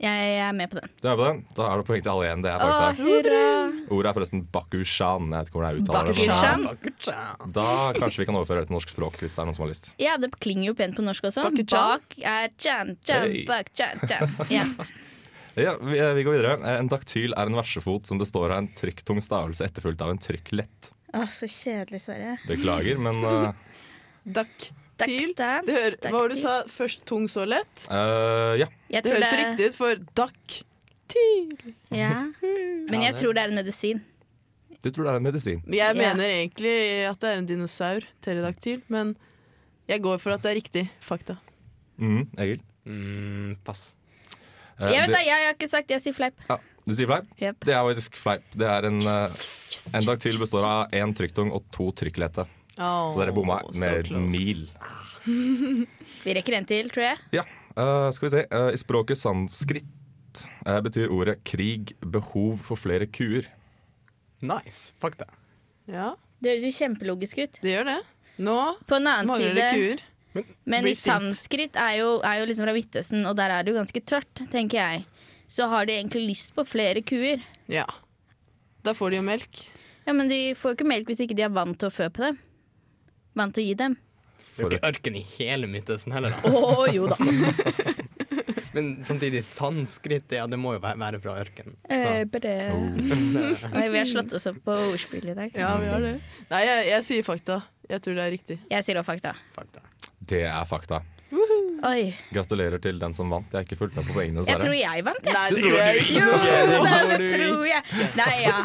jeg 0.00 0.36
er 0.40 0.52
med 0.56 0.70
på 0.72 0.78
den. 0.80 0.88
Du 1.02 1.08
er 1.10 1.16
på 1.18 1.24
den? 1.26 1.40
Da 1.56 1.66
er 1.72 1.80
det 1.82 1.86
poeng 1.88 2.02
til 2.04 2.12
alle 2.12 2.28
igjen. 2.28 2.42
Det 2.44 2.52
er 2.52 2.62
fakta. 2.62 2.92
Åh, 3.04 3.76
Ordet 3.90 4.08
er 4.10 4.14
forresten 4.16 4.42
bakushan. 4.54 5.26
Jeg 5.32 5.40
vet 5.40 5.48
ikke 5.50 5.58
hvordan 5.58 5.74
jeg 5.74 5.82
uttaler 5.82 6.12
det. 6.12 6.16
Bakushan? 6.16 7.52
Da 7.56 7.66
kanskje 7.98 8.22
vi 8.22 8.26
kan 8.30 8.38
overføre 8.38 8.62
det 8.62 8.70
til 8.70 8.76
norsk 8.78 8.92
språk, 8.94 9.18
hvis 9.20 9.34
det 9.36 9.42
er 9.42 9.48
noen 9.50 9.56
som 9.58 9.64
har 9.66 9.72
lyst. 9.72 9.90
Ja, 10.00 10.16
det 10.20 10.30
klinger 10.40 10.70
jo 10.70 10.74
pent 10.78 10.96
på 10.96 11.04
norsk 11.04 11.28
også. 11.30 11.44
Bakushan. 11.50 12.00
Bak 12.00 12.18
er 12.22 12.48
chan, 12.56 12.96
chan, 13.04 13.26
Hey. 13.28 13.44
bak, 13.50 13.72
chan, 13.74 14.00
chan. 14.08 14.36
Ja. 14.52 14.64
Ja, 15.58 15.72
vi, 15.82 15.98
eh, 15.98 16.12
vi 16.14 16.22
går 16.24 16.36
videre. 16.38 16.52
Eh, 16.62 16.78
En 16.78 16.88
daktyl 16.88 17.32
er 17.36 17.48
en 17.50 17.56
versefot 17.58 18.06
som 18.06 18.20
består 18.22 18.52
av 18.54 18.58
en 18.62 18.68
trykktung 18.78 19.18
stavelse 19.20 19.66
etterfulgt 19.66 20.00
av 20.00 20.12
en 20.14 20.18
trykklett. 20.22 20.92
Å, 21.12 21.24
så 21.34 21.48
kjedelig, 21.50 21.98
Sverre. 22.06 22.36
Beklager, 22.46 22.96
men 23.02 23.18
uh... 23.26 23.50
Daktyl. 24.24 24.70
Daktar. 25.00 25.64
Det 25.66 25.74
hører, 25.76 25.96
hva 26.04 26.12
var 26.20 26.28
det 26.28 26.36
du 26.36 26.40
sa? 26.42 26.54
Først 26.68 27.04
tung, 27.08 27.26
så 27.30 27.46
lett? 27.48 27.86
Uh, 27.90 28.54
ja. 28.60 28.66
Det 28.90 29.04
høres 29.06 29.30
det- 29.30 29.40
riktig 29.40 29.68
ut 29.70 29.74
for 29.78 29.96
daktyl. 30.20 31.74
Ja. 31.90 32.26
Men 32.90 33.02
jeg 33.06 33.16
tror 33.20 33.34
det 33.34 33.42
er 33.44 33.48
en 33.52 33.58
medisin. 33.60 34.02
Du 34.80 34.88
tror 34.90 35.04
det 35.04 35.12
er 35.12 35.16
en 35.20 35.26
medisin? 35.28 35.62
Men 35.66 35.76
Jeg 35.78 35.96
Ja. 35.96 36.14
mener 36.14 36.24
egentlig 36.24 36.76
at 37.10 37.20
det 37.20 37.28
er 37.30 37.38
en 37.42 37.46
dinosaur, 37.46 38.00
pterodaktyl, 38.22 38.80
men 38.88 39.16
jeg 39.88 40.00
går 40.00 40.18
for 40.22 40.32
at 40.32 40.40
det 40.42 40.50
er 40.52 40.56
riktig 40.56 40.84
fakta. 41.04 41.36
Mm, 42.00 42.22
Egil? 42.38 42.62
Mm, 42.86 43.56
pass. 43.62 43.94
Uh, 44.80 44.88
Jeg 44.88 45.02
vet 45.04 45.12
det- 45.18 45.26
jeg 45.26 45.44
har 45.44 45.52
ikke 45.52 45.68
sagt 45.68 45.90
jeg 45.90 46.00
sier 46.00 46.14
fleip. 46.16 46.34
Ja, 46.48 46.56
du 46.86 46.94
sier 46.94 47.06
fleip? 47.06 47.26
Yep. 47.42 47.60
Det 47.60 47.74
er 47.76 47.82
faktisk 47.84 48.16
fleip. 48.16 48.42
Det 48.56 48.66
er 48.66 48.86
en, 48.88 48.96
uh, 49.04 49.28
en 49.92 50.06
daktyl 50.08 50.38
består 50.40 50.64
av 50.64 50.90
én 50.96 51.12
trykktung 51.14 51.52
og 51.52 51.62
to 51.70 51.90
trykklette. 52.80 53.14
Så 53.14 53.20
dere 53.22 53.36
bomma 53.36 53.60
Oh, 53.62 53.72
med 53.76 54.08
so 54.08 54.20
mil. 54.24 54.66
Vi 56.24 56.34
rekker 56.34 56.56
en 56.58 56.66
til, 56.68 56.88
tror 56.92 57.10
jeg. 57.12 57.18
Ja, 57.40 57.46
Uh, 57.78 58.10
skal 58.10 58.26
vi 58.26 58.30
se. 58.34 58.40
Uh, 58.50 58.72
I 58.74 58.78
språket 58.80 59.16
sanskrit 59.16 60.40
uh, 60.66 60.80
betyr 60.82 61.06
ordet 61.14 61.36
krig 61.46 61.92
behov 62.02 62.58
for 62.66 62.76
flere 62.76 63.06
kuer. 63.06 63.46
Nice. 64.42 64.90
Fakta. 65.00 65.28
Ja, 65.86 66.16
Det 66.42 66.50
høres 66.50 66.66
jo 66.66 66.72
kjempelogisk 66.80 67.38
ut. 67.38 67.60
det 67.62 67.70
gjør 67.76 67.86
det. 67.92 67.98
Nå 68.42 68.56
På 68.90 68.98
en 68.98 69.06
annen 69.06 69.30
mangler 69.30 69.54
det 69.54 69.68
side 69.70 69.78
kuer. 69.78 70.02
Men 70.34 70.44
men 70.66 70.86
i 70.90 70.94
sanskrit 70.98 71.78
er 71.78 71.94
jo, 72.00 72.10
er 72.26 72.40
jo 72.40 72.50
liksom 72.50 72.66
fra 72.66 72.74
Midtøsten, 72.74 73.24
og 73.26 73.38
der 73.38 73.50
er 73.54 73.62
det 73.64 73.72
jo 73.72 73.78
ganske 73.78 74.02
tørt, 74.02 74.42
tenker 74.50 74.78
jeg. 74.82 75.04
Så 75.48 75.66
har 75.70 75.86
de 75.86 75.94
egentlig 75.94 76.26
lyst 76.34 76.52
på 76.58 76.66
flere 76.66 77.02
kuer. 77.06 77.40
Ja. 77.70 77.86
Da 78.82 78.92
får 78.98 79.10
de 79.14 79.22
jo 79.22 79.26
melk. 79.26 79.62
Ja, 80.06 80.12
Men 80.12 80.28
de 80.28 80.54
får 80.58 80.74
jo 80.74 80.78
ikke 80.80 80.90
melk 80.90 81.06
hvis 81.10 81.22
ikke 81.22 81.38
de 81.38 81.46
er 81.46 81.54
vant 81.54 81.78
til 81.78 81.88
å 81.88 81.94
fø 81.94 82.10
på 82.10 82.26
dem. 82.26 82.38
Vant 83.38 83.54
til 83.54 83.64
å 83.64 83.66
gi 83.68 83.74
dem. 83.78 83.96
Det 84.50 84.64
er 84.64 84.66
jo 84.66 84.70
ikke 84.74 84.88
ørken 84.90 85.16
i 85.16 85.22
hele 85.38 85.66
Midtøsten 85.70 86.12
heller, 86.12 86.34
da. 86.34 86.50
Å 86.50 86.86
jo 86.92 87.06
da. 87.08 87.16
Men 88.74 88.90
samtidig, 89.06 89.40
sanskrit, 89.46 90.30
ja, 90.36 90.44
det 90.46 90.58
må 90.60 90.74
jo 90.76 90.80
være- 90.82 90.98
være 91.00 91.20
fra 91.22 91.32
ørken. 91.42 91.72
Eh, 91.90 92.02
Så. 92.02 92.10
bare- 92.30 92.70
Oh. 92.70 93.80
Oi, 93.80 93.88
vi 93.88 93.98
har 93.98 94.06
slått 94.06 94.32
oss 94.36 94.46
opp 94.46 94.60
på 94.64 94.74
ordspill 94.92 95.28
i 95.30 95.34
dag. 95.34 95.50
Ja, 95.54 95.76
vi 95.78 95.86
har 95.90 96.00
det. 96.00 96.12
Nei, 96.50 96.60
jeg, 96.66 96.86
jeg 96.92 97.02
sier 97.08 97.22
fakta. 97.26 97.62
Jeg 97.90 98.02
tror 98.04 98.14
det 98.14 98.26
er 98.26 98.30
riktig. 98.30 98.58
Jeg 98.70 98.84
sier 98.86 99.00
også 99.00 99.06
fakta. 99.10 99.32
Fakta. 99.56 99.80
Det 100.30 100.44
er 100.46 100.64
fakta. 100.70 101.00
Oi. 101.82 102.14
Gratulerer 102.34 102.78
til 102.82 102.98
den 103.00 103.14
som 103.14 103.30
vant. 103.32 103.46
Jeg 103.50 103.58
har 103.58 103.64
ikke 103.66 103.78
fulgt 103.80 103.96
med 103.96 104.06
på 104.06 104.14
poengene, 104.18 104.44
Jeg 104.46 104.60
tror 104.60 104.74
jeg 104.76 105.04
vant, 105.06 105.24
jeg. 105.24 105.34
Nei, 105.34 105.48
det 105.50 105.62
tror 105.64 105.78
jeg 105.80 106.02
ikke. 106.04 106.12
Jo, 106.20 106.30
det 106.86 107.18
det 107.18 107.30
tror 107.34 107.66
jeg. 107.66 107.82
Nei, 108.20 108.34
ja. 108.44 108.58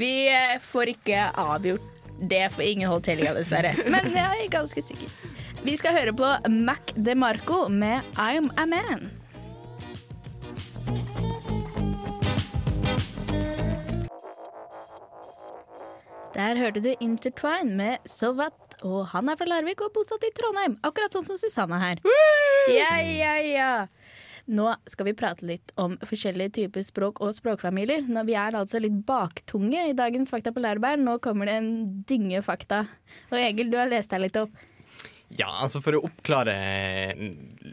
Vi 0.00 0.12
eh, 0.32 0.58
får 0.70 0.92
ikke 0.96 1.24
avgjort 1.36 1.88
det, 2.20 2.52
får 2.52 2.64
ingen 2.64 2.90
holdt 2.90 3.08
tellinga, 3.08 3.32
dessverre. 3.36 3.72
Men 3.94 4.12
jeg 4.16 4.44
er 4.44 4.52
ganske 4.52 4.84
sikker. 4.84 5.16
Vi 5.64 5.76
skal 5.76 5.96
høre 5.96 6.12
på 6.16 6.28
Mac 6.52 6.92
DeMarco 6.96 7.66
med 7.68 8.04
I'm 8.16 8.50
a 8.60 8.66
Man. 8.68 9.10
Der 16.34 16.56
hørte 16.56 16.80
du 16.80 16.94
Intertwine 17.00 17.74
med 17.76 17.96
Sovat, 18.08 18.76
og 18.86 19.08
han 19.10 19.28
er 19.28 19.36
fra 19.36 19.48
Larvik 19.50 19.82
og 19.84 19.90
bosatt 19.92 20.22
i 20.24 20.30
Trondheim. 20.32 20.78
Akkurat 20.86 21.12
sånn 21.12 21.26
som 21.26 21.36
Susanne 21.40 21.80
her. 21.82 22.00
Ja, 22.70 22.94
ja, 23.02 23.34
ja. 23.44 23.72
Nå 24.50 24.66
skal 24.90 25.06
vi 25.06 25.14
prate 25.14 25.46
litt 25.46 25.70
om 25.78 25.92
forskjellige 26.02 26.56
typer 26.56 26.82
språk 26.82 27.20
og 27.22 27.36
språkfamilier. 27.36 28.02
Når 28.10 28.26
vi 28.26 28.34
er 28.34 28.56
altså 28.58 28.80
litt 28.82 28.96
baktunge 29.06 29.84
i 29.86 29.94
dagens 29.94 30.32
Fakta 30.32 30.50
på 30.50 30.62
Lærbær. 30.64 30.98
Nå 30.98 31.20
kommer 31.22 31.46
det 31.46 31.54
en 31.60 31.70
dynge 32.08 32.42
fakta. 32.42 32.82
Og 33.30 33.38
Egil, 33.38 33.70
du 33.70 33.78
har 33.78 33.90
lest 33.90 34.10
deg 34.10 34.24
litt 34.24 34.38
opp. 34.40 34.56
Ja, 35.38 35.46
altså 35.62 35.78
For 35.84 35.94
å 35.94 36.02
oppklare 36.08 36.56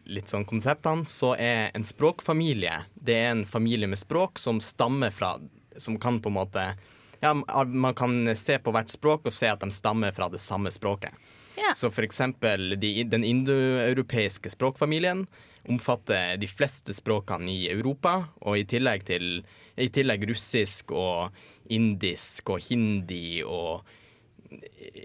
litt 0.05 0.29
sånn 0.29 0.45
konseptene, 0.45 1.07
så 1.09 1.31
er 1.41 1.71
en 1.73 1.85
språkfamilie 1.85 2.75
Det 2.93 3.15
er 3.17 3.31
en 3.31 3.47
familie 3.49 3.89
med 3.89 3.97
språk 3.97 4.37
som 4.37 4.59
stammer 4.61 5.09
fra 5.09 5.39
Som 5.81 5.97
kan 5.97 6.19
på 6.21 6.29
en 6.29 6.37
måte 6.37 6.67
Ja, 7.23 7.33
man 7.33 7.97
kan 7.97 8.29
se 8.37 8.59
på 8.61 8.75
hvert 8.75 8.93
språk 8.93 9.25
og 9.25 9.33
se 9.33 9.49
at 9.49 9.65
de 9.65 9.73
stammer 9.73 10.13
fra 10.13 10.29
det 10.29 10.37
samme 10.37 10.69
språket. 10.69 11.17
Ja. 11.57 11.71
Så 11.73 11.89
for 11.89 12.05
eksempel 12.05 12.75
de, 12.77 12.91
den 13.09 13.25
indoeuropeiske 13.25 14.51
språkfamilien 14.53 15.25
omfatter 15.67 16.37
de 16.39 16.47
fleste 16.49 16.95
språkene 16.95 17.51
i 17.51 17.67
Europa, 17.71 18.19
og 18.41 18.59
i 18.59 18.65
tillegg 18.69 19.05
til 19.07 19.29
i 19.77 19.89
tillegg 19.93 20.25
russisk 20.29 20.91
og 20.95 21.35
indisk 21.73 22.49
og 22.55 22.63
hindi 22.69 23.43
og 23.43 23.83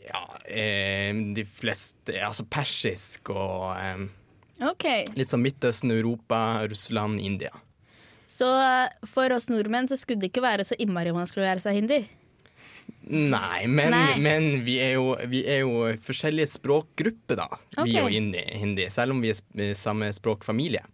ja, 0.06 0.22
eh, 0.46 1.10
de 1.34 1.44
fleste 1.44 2.14
Altså 2.22 2.46
persisk 2.46 3.32
og 3.34 3.72
eh, 3.74 4.06
okay. 4.70 5.04
litt 5.18 5.32
sånn 5.32 5.42
Midtøsten, 5.42 5.92
Europa, 5.92 6.62
Russland, 6.70 7.20
India. 7.20 7.52
Så 8.32 8.48
for 9.10 9.34
oss 9.34 9.50
nordmenn 9.52 9.90
så 9.90 9.98
skulle 10.00 10.22
det 10.22 10.30
ikke 10.30 10.44
være 10.44 10.64
så 10.64 10.78
innmari 10.80 11.12
vanskelig 11.12 11.42
å 11.42 11.48
lære 11.50 11.64
seg 11.64 11.80
hindi. 11.82 12.00
Nei, 13.12 13.66
men, 13.66 13.90
Nei. 13.90 14.18
men 14.22 14.44
vi, 14.64 14.76
er 14.80 14.94
jo, 14.94 15.16
vi 15.28 15.42
er 15.50 15.64
jo 15.64 15.88
forskjellige 16.00 16.52
språkgrupper, 16.54 17.40
da. 17.42 17.48
Vi 17.82 17.96
Ok. 17.96 18.04
og 18.04 18.10
hindi, 18.14 18.44
hindi, 18.62 18.86
selv 18.94 19.16
om 19.16 19.20
vi 19.24 19.32
er 19.34 19.74
samme 19.76 20.08
språkfamilie. 20.14 20.84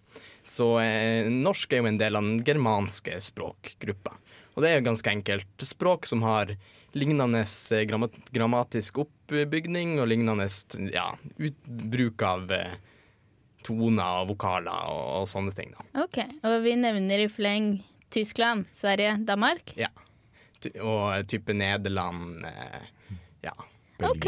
Så 0.42 0.70
eh, 0.80 1.28
norsk 1.28 1.72
er 1.76 1.82
jo 1.82 1.90
en 1.90 2.00
del 2.00 2.16
av 2.16 2.24
den 2.24 2.40
germanske 2.46 3.18
språkgruppa. 3.22 4.16
Og 4.56 4.64
det 4.64 4.70
er 4.72 4.80
jo 4.80 4.88
ganske 4.88 5.12
enkelt 5.12 5.66
språk 5.68 6.08
som 6.08 6.24
har 6.24 6.54
lignende 6.96 7.44
eh, 7.44 7.84
grammat 7.86 8.16
grammatisk 8.34 9.02
oppbygning 9.04 9.98
og 10.00 10.08
lignende 10.08 10.48
ja, 10.90 11.10
utbruk 11.36 12.24
av 12.26 12.50
eh, 12.56 12.78
toner 13.68 14.24
og 14.24 14.32
vokaler 14.32 14.88
og, 14.90 15.04
og 15.22 15.28
sånne 15.30 15.52
ting. 15.54 15.76
da. 15.76 16.06
Ok, 16.06 16.22
Og 16.48 16.60
vi 16.64 16.74
nevner 16.80 17.26
i 17.26 17.30
fleng 17.30 17.74
Tyskland, 18.10 18.64
Sverige, 18.72 19.18
Danmark. 19.28 19.76
Ja. 19.76 19.92
Og 20.82 21.26
type 21.30 21.54
Nederland. 21.54 22.44
Eh, 22.44 23.18
ja. 23.46 23.52
Ok. 24.02 24.26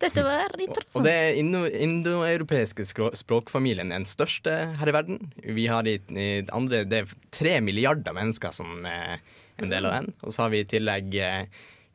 Dette 0.00 0.22
var 0.24 0.48
Og 0.54 0.62
interessant. 0.64 1.04
det 1.04 1.12
er 1.12 1.34
indo- 1.36 1.68
indoeuropeiske 1.68 2.86
språkfamilien 3.20 3.90
er 3.92 3.98
den 4.00 4.06
største 4.08 4.54
her 4.80 4.88
i 4.88 4.94
verden. 4.96 5.18
Vi 5.44 5.66
har 5.68 5.84
i, 5.86 5.98
i 6.08 6.28
andre, 6.56 6.84
Det 6.88 7.02
er 7.02 7.12
tre 7.30 7.60
milliarder 7.60 8.14
mennesker 8.16 8.50
som 8.56 8.86
er 8.88 9.20
en 9.60 9.68
del 9.68 9.84
av 9.84 9.92
den. 9.98 10.14
Og 10.24 10.32
så 10.32 10.42
har 10.46 10.50
vi 10.54 10.60
i 10.64 10.68
tillegg 10.72 11.14
eh, 11.20 11.44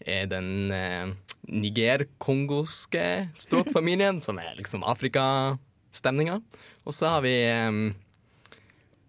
eh, 0.05 0.25
den 0.29 0.71
eh, 0.71 1.09
niger-kongoske 1.49 3.29
språkfamilien, 3.41 4.21
som 4.21 4.37
er 4.39 4.53
liksom 4.59 4.83
Afrikastemninga. 4.85 6.39
Og 6.85 6.93
så 6.93 7.09
har 7.15 7.21
vi 7.25 7.33
eh, 7.41 7.81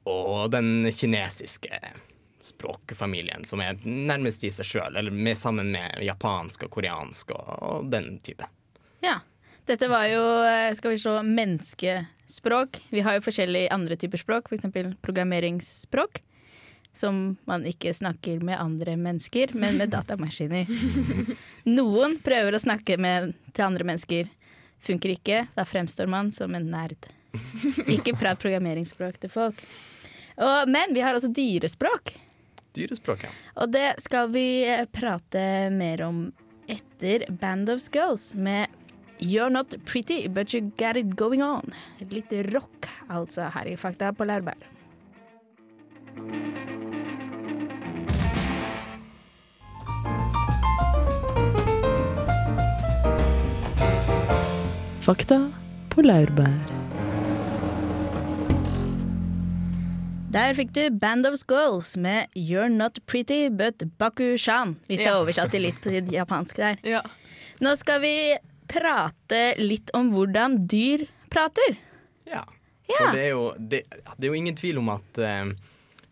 Og 0.06 0.50
den 0.54 0.86
kinesiske 0.94 1.80
språkfamilien, 2.42 3.44
som 3.44 3.62
er 3.64 3.78
nærmest 3.84 4.44
i 4.44 4.50
seg 4.52 4.68
sjøl, 4.68 4.98
eller 4.98 5.38
sammen 5.38 5.72
med 5.72 6.04
japansk 6.04 6.66
og 6.66 6.74
koreansk 6.76 7.32
og, 7.36 7.48
og 7.62 7.90
den 7.92 8.18
type. 8.24 8.48
Ja. 9.04 9.20
Dette 9.66 9.88
var 9.90 10.06
jo, 10.06 10.22
eh, 10.46 10.70
skal 10.78 10.92
vi 10.94 10.98
se, 11.02 11.12
menneskespråk. 11.26 12.78
Vi 12.94 13.02
har 13.02 13.16
jo 13.16 13.24
forskjellige 13.24 13.72
andre 13.74 13.96
typer 13.98 14.20
språk, 14.22 14.46
f.eks. 14.46 14.68
programmeringsspråk. 15.02 16.22
Som 16.96 17.36
man 17.44 17.66
ikke 17.68 17.90
snakker 17.92 18.44
med 18.46 18.56
andre 18.56 18.94
mennesker, 18.96 19.50
men 19.58 19.76
med 19.76 19.90
datamaskiner. 19.92 20.70
Noen 21.78 22.14
prøver 22.24 22.56
å 22.56 22.62
snakke 22.62 22.96
med, 22.96 23.34
til 23.52 23.66
andre 23.66 23.84
mennesker. 23.90 24.30
Funker 24.86 25.16
ikke. 25.16 25.42
Da 25.58 25.66
fremstår 25.68 26.08
man 26.08 26.30
som 26.32 26.54
en 26.56 26.70
nerd. 26.70 27.10
Ikke 27.90 28.14
prat 28.16 28.40
programmeringsspråk 28.40 29.18
til 29.20 29.34
folk. 29.34 29.60
Og, 30.36 30.70
men 30.70 30.94
vi 30.94 31.02
har 31.04 31.18
også 31.18 31.32
dyrespråk. 31.34 32.14
Dyrespråk, 32.76 33.26
ja. 33.26 33.32
Og 33.62 33.72
det 33.74 33.88
skal 34.04 34.30
vi 34.34 34.46
eh, 34.68 34.84
prate 34.92 35.46
mer 35.74 36.04
om 36.06 36.26
etter 36.70 37.26
Band 37.40 37.70
of 37.72 37.82
Skulls 37.82 38.32
med 38.34 38.72
You're 39.18 39.50
Not 39.50 39.74
Pretty, 39.88 40.26
But 40.28 40.54
You 40.54 40.70
Got 40.76 40.96
It 41.00 41.16
Going 41.16 41.42
On. 41.42 41.74
Litt 42.10 42.32
rock, 42.52 42.90
altså, 43.08 43.50
her 43.56 43.72
i 43.72 43.76
Fakta 43.80 44.12
på 44.12 44.28
Lærbær. 44.28 44.72
Fakta 55.06 55.52
på 55.88 56.02
laurbær. 56.02 56.85
Der 60.36 60.52
fikk 60.52 60.74
du 60.76 60.90
Band 60.92 61.24
of 61.24 61.38
Skulls 61.40 61.94
med 61.96 62.28
You're 62.36 62.68
Not 62.68 62.98
Pretty, 63.06 63.48
But 63.48 63.80
Bakushan. 63.96 64.74
Hvis 64.86 65.00
jeg 65.00 65.08
Ja. 65.08 65.20
oversatte 65.22 65.56
litt 65.58 65.80
til 65.80 66.10
japansk 66.12 66.56
der. 66.56 66.76
Ja. 66.84 67.00
Nå 67.64 67.72
skal 67.80 68.02
vi 68.02 68.36
prate 68.68 69.56
litt 69.56 69.88
om 69.94 70.10
hvordan 70.12 70.66
dyr 70.68 71.06
prater. 71.30 71.78
Ja. 72.26 72.44
Ja. 72.84 72.98
For 72.98 73.12
det 73.16 73.22
er, 73.22 73.30
jo, 73.30 73.54
det, 73.56 73.80
det 73.88 74.28
er 74.28 74.28
jo 74.28 74.36
ingen 74.36 74.54
tvil 74.54 74.76
om 74.78 74.90
at 74.92 75.18
uh, 75.18 75.54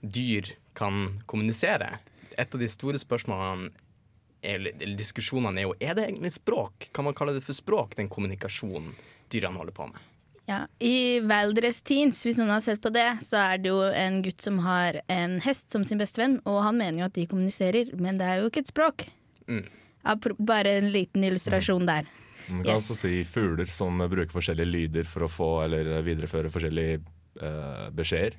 dyr 0.00 0.54
kan 0.74 1.18
kommunisere. 1.26 1.98
Et 2.32 2.54
av 2.54 2.60
de 2.64 2.68
store 2.72 2.98
spørsmålene 2.98 3.68
eller, 4.40 4.72
diskusjonene 4.96 5.60
er 5.60 5.68
jo 5.68 5.76
er 5.80 5.94
det 5.94 6.08
egentlig 6.08 6.32
språk. 6.32 6.88
Kan 6.96 7.04
man 7.04 7.14
kalle 7.14 7.36
det 7.36 7.44
for 7.44 7.52
språk, 7.52 7.94
den 7.96 8.08
kommunikasjonen 8.08 8.94
dyrene 9.28 9.60
holder 9.60 9.76
på 9.76 9.86
med? 9.92 10.00
Ja, 10.46 10.66
I 10.84 11.20
Valdres 11.24 11.78
Teens, 11.86 12.18
hvis 12.26 12.36
noen 12.36 12.50
har 12.52 12.60
sett 12.60 12.82
på 12.84 12.90
det, 12.92 13.06
så 13.24 13.38
er 13.40 13.62
det 13.64 13.70
jo 13.70 13.78
en 13.88 14.18
gutt 14.24 14.42
som 14.44 14.58
har 14.60 14.98
en 15.08 15.38
hest 15.40 15.72
som 15.72 15.86
sin 15.88 16.00
bestevenn, 16.00 16.36
og 16.44 16.58
han 16.66 16.76
mener 16.76 17.00
jo 17.00 17.06
at 17.08 17.16
de 17.16 17.24
kommuniserer, 17.30 17.94
men 17.96 18.18
det 18.20 18.26
er 18.28 18.42
jo 18.42 18.50
ikke 18.50 18.60
et 18.66 18.72
språk. 18.72 19.06
Mm. 19.48 19.62
Ja, 20.04 20.16
bare 20.44 20.74
en 20.82 20.90
liten 20.92 21.24
illustrasjon 21.24 21.86
der. 21.88 22.10
Man 22.50 22.60
kan 22.60 22.74
Yes. 22.74 22.90
også 22.90 22.96
si 23.06 23.22
fugler 23.24 23.70
som 23.72 23.96
bruker 24.04 24.34
forskjellige 24.36 24.68
lyder 24.68 25.04
for 25.08 25.24
å 25.24 25.30
få 25.32 25.48
eller 25.64 26.02
videreføre 26.04 26.50
forskjellige 26.52 26.98
uh, 27.40 27.88
beskjeder. 27.96 28.36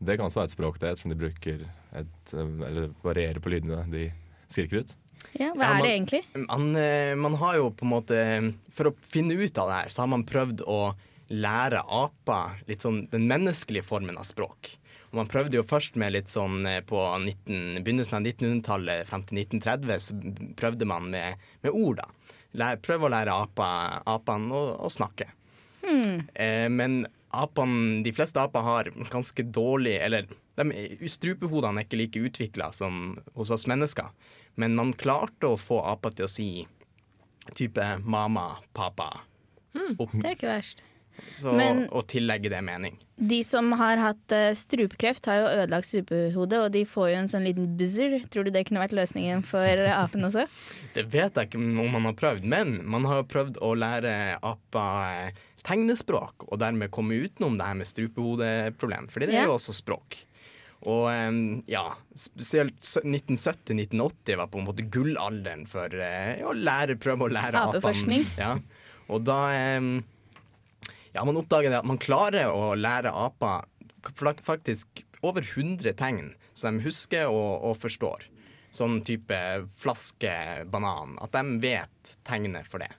Det 0.00 0.16
kan 0.16 0.30
også 0.30 0.40
være 0.40 0.48
et 0.48 0.54
språk, 0.56 0.78
det, 0.80 0.94
som 0.96 1.12
de 1.12 1.18
bruker 1.18 1.66
et, 1.98 2.32
eller 2.32 2.88
varierer 3.04 3.42
på 3.42 3.52
lydene 3.52 3.82
de 3.92 4.06
skriker 4.48 4.80
ut. 4.80 4.94
Ja, 5.36 5.50
Hva 5.52 5.60
Ja, 5.66 5.74
er 5.76 5.82
det 5.84 5.92
egentlig? 5.92 6.22
Man, 6.46 6.70
eh, 6.78 7.12
man 7.18 7.34
har 7.36 7.56
jo 7.58 7.72
på 7.74 7.82
en 7.84 7.90
måte 7.90 8.18
For 8.72 8.88
å 8.88 8.92
finne 9.02 9.34
ut 9.34 9.58
av 9.58 9.66
det 9.68 9.74
her, 9.82 9.88
så 9.90 10.04
har 10.04 10.10
man 10.14 10.22
prøvd 10.24 10.62
å 10.62 10.94
lære 11.28 11.82
aper 11.84 12.60
litt 12.68 12.84
sånn 12.84 13.04
den 13.12 13.26
menneskelige 13.30 13.86
formen 13.86 14.18
av 14.20 14.26
språk. 14.28 14.70
Og 15.08 15.16
man 15.22 15.30
prøvde 15.30 15.56
jo 15.56 15.64
først 15.64 15.96
med 16.00 16.12
litt 16.12 16.28
sånn 16.28 16.66
eh, 16.68 16.82
på 16.84 17.00
19, 17.00 17.80
begynnelsen 17.84 18.18
av 18.18 18.26
1900-tallet, 18.26 19.08
frem 19.08 19.24
til 19.28 19.40
1930, 19.44 20.02
så 20.04 20.52
prøvde 20.60 20.88
man 20.88 21.08
med, 21.12 21.48
med 21.64 21.72
ord, 21.72 22.02
da. 22.02 22.34
Lære, 22.58 22.80
prøve 22.84 23.08
å 23.08 23.12
lære 23.12 23.36
apene 24.08 24.56
å, 24.56 24.62
å 24.84 24.90
snakke. 24.92 25.30
Eh, 25.88 26.66
men 26.72 27.02
apene, 27.32 28.02
de 28.04 28.12
fleste 28.16 28.40
aper 28.40 28.64
har 28.66 28.88
ganske 29.08 29.44
dårlig 29.54 29.94
Eller 30.02 30.26
de, 30.58 30.88
strupehodene 31.08 31.80
er 31.80 31.86
ikke 31.86 32.00
like 32.00 32.24
utvikla 32.28 32.70
som 32.76 33.18
hos 33.38 33.52
oss 33.54 33.68
mennesker. 33.70 34.10
Men 34.58 34.76
man 34.76 34.92
klarte 34.98 35.52
å 35.52 35.60
få 35.60 35.80
aper 35.86 36.16
til 36.18 36.26
å 36.26 36.32
si 36.32 36.48
type 37.56 37.84
mama, 38.04 38.58
papa. 38.76 39.12
opp, 39.96 40.12
Det 40.12 40.26
er 40.26 40.36
ikke 40.36 40.50
verst. 40.50 40.82
Så, 41.38 41.52
Men- 41.56 41.86
og 41.90 42.06
tillegge 42.10 42.50
det 42.52 42.62
mening. 42.64 42.96
De 43.18 43.40
som 43.42 43.72
har 43.74 43.98
hatt 43.98 44.30
eh, 44.32 44.52
strupekreft, 44.54 45.26
har 45.26 45.40
jo 45.40 45.46
ødelagt 45.64 45.88
strupehodet, 45.88 46.58
og 46.62 46.70
de 46.76 46.84
får 46.86 47.08
jo 47.10 47.16
en 47.18 47.30
sånn 47.32 47.46
liten 47.48 47.72
buzzer. 47.78 48.12
Tror 48.30 48.46
du 48.46 48.52
det 48.54 48.62
kunne 48.68 48.84
vært 48.84 48.94
løsningen 48.94 49.42
for 49.42 49.66
apen 50.04 50.28
også? 50.28 50.44
Det 50.94 51.08
vet 51.10 51.34
jeg 51.34 51.50
ikke 51.50 51.58
om 51.58 51.90
man 51.96 52.06
har 52.06 52.14
prøvd, 52.20 52.46
men 52.46 52.76
man 52.86 53.08
har 53.10 53.24
prøvd 53.26 53.58
å 53.58 53.72
lære 53.74 54.12
aper 54.38 55.26
eh, 55.26 55.44
tegnespråk, 55.66 56.46
og 56.46 56.60
dermed 56.62 56.92
komme 56.94 57.18
utenom 57.26 57.58
det 57.58 57.66
her 57.66 57.74
med 57.80 57.90
strupehodeproblem, 57.90 59.08
fordi 59.10 59.26
det 59.32 59.40
er 59.42 59.48
jo 59.50 59.56
også 59.58 59.74
språk. 59.74 60.20
Og 60.86 61.08
eh, 61.10 61.40
ja, 61.74 61.82
spesielt 62.14 62.78
1970-1980 63.02 64.38
var 64.38 64.46
på 64.52 64.60
en 64.62 64.68
måte 64.68 64.86
gullalderen 64.94 65.66
for 65.66 65.90
å 65.90 66.54
lære, 66.54 66.94
prøve 67.02 67.26
å 67.26 67.32
lære 67.34 67.64
Apeforskning. 67.66 68.22
apene. 68.30 68.38
Ja. 68.38 68.86
Og 69.08 69.24
da 69.26 69.40
ja, 71.14 71.24
man 71.24 71.38
oppdager 71.40 71.72
det 71.72 71.80
at 71.80 71.88
man 71.88 72.00
klarer 72.02 72.50
å 72.52 72.74
lære 72.78 73.12
aper 73.12 73.66
faktisk 74.44 75.04
over 75.26 75.42
100 75.42 75.92
tegn 75.98 76.34
som 76.54 76.78
de 76.78 76.84
husker 76.86 77.26
og, 77.30 77.64
og 77.66 77.78
forstår. 77.80 78.28
Sånn 78.74 79.00
type 79.06 79.38
flaske, 79.80 80.64
banan. 80.70 81.16
At 81.24 81.32
de 81.34 81.58
vet 81.62 82.18
tegnet 82.28 82.68
for 82.68 82.84
det. 82.84 82.90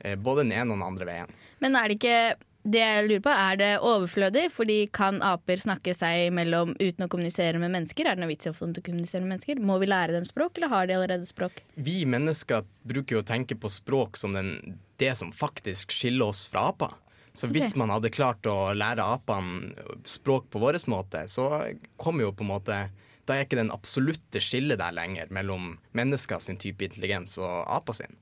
Eh, 0.00 0.16
Både 0.18 0.42
den 0.44 0.52
ene 0.52 0.72
og 0.72 0.80
den 0.80 0.88
andre 0.88 1.08
veien. 1.08 1.38
Men 1.62 1.78
er 1.78 1.88
det 1.88 2.00
ikke 2.00 2.18
det 2.64 2.80
jeg 2.80 3.04
lurer 3.04 3.22
på, 3.24 3.32
er 3.32 3.58
det 3.60 3.70
overflødig? 3.84 4.44
Fordi 4.52 4.78
kan 4.94 5.20
aper 5.24 5.60
snakke 5.60 5.94
seg 5.96 6.30
imellom 6.30 6.72
uten 6.80 7.06
å 7.06 7.10
kommunisere 7.12 7.60
med 7.60 7.74
mennesker? 7.74 8.08
Er 8.08 8.16
det 8.16 8.24
noe 8.24 8.32
vits 8.32 8.48
i 8.48 8.52
å 8.52 8.56
få 8.56 8.68
dem 8.68 8.76
til 8.76 8.84
å 8.84 8.88
kommunisere 8.88 9.24
med 9.24 9.34
mennesker? 9.34 9.60
Må 9.60 9.76
vi 9.82 9.90
lære 9.90 10.16
dem 10.16 10.28
språk, 10.28 10.56
eller 10.58 10.72
har 10.72 10.88
de 10.88 10.96
allerede 10.96 11.28
språk? 11.28 11.60
Vi 11.76 12.02
mennesker 12.08 12.64
bruker 12.88 13.18
jo 13.18 13.24
å 13.24 13.28
tenke 13.28 13.58
på 13.60 13.70
språk 13.72 14.16
som 14.20 14.36
den, 14.36 14.78
det 15.00 15.12
som 15.20 15.32
faktisk 15.36 15.92
skiller 15.92 16.32
oss 16.32 16.46
fra 16.50 16.70
aper. 16.72 16.96
Så 17.34 17.48
hvis 17.50 17.72
okay. 17.72 17.80
man 17.82 17.90
hadde 17.90 18.12
klart 18.14 18.46
å 18.46 18.70
lære 18.76 19.02
apene 19.16 19.72
språk 20.06 20.44
på 20.52 20.60
vår 20.62 20.76
måte, 20.90 21.24
så 21.28 21.66
kom 21.98 22.20
jo 22.22 22.32
på 22.32 22.42
en 22.46 22.52
måte 22.52 22.76
Da 23.24 23.34
er 23.34 23.44
ikke 23.46 23.56
den 23.56 23.72
absolutte 23.72 24.40
skillet 24.44 24.78
der 24.78 24.92
lenger 24.92 25.26
mellom 25.32 25.78
mennesker 25.96 26.38
sin 26.44 26.58
type 26.60 26.84
intelligens 26.84 27.38
og 27.40 27.64
apa 27.72 27.92
sin. 27.96 28.12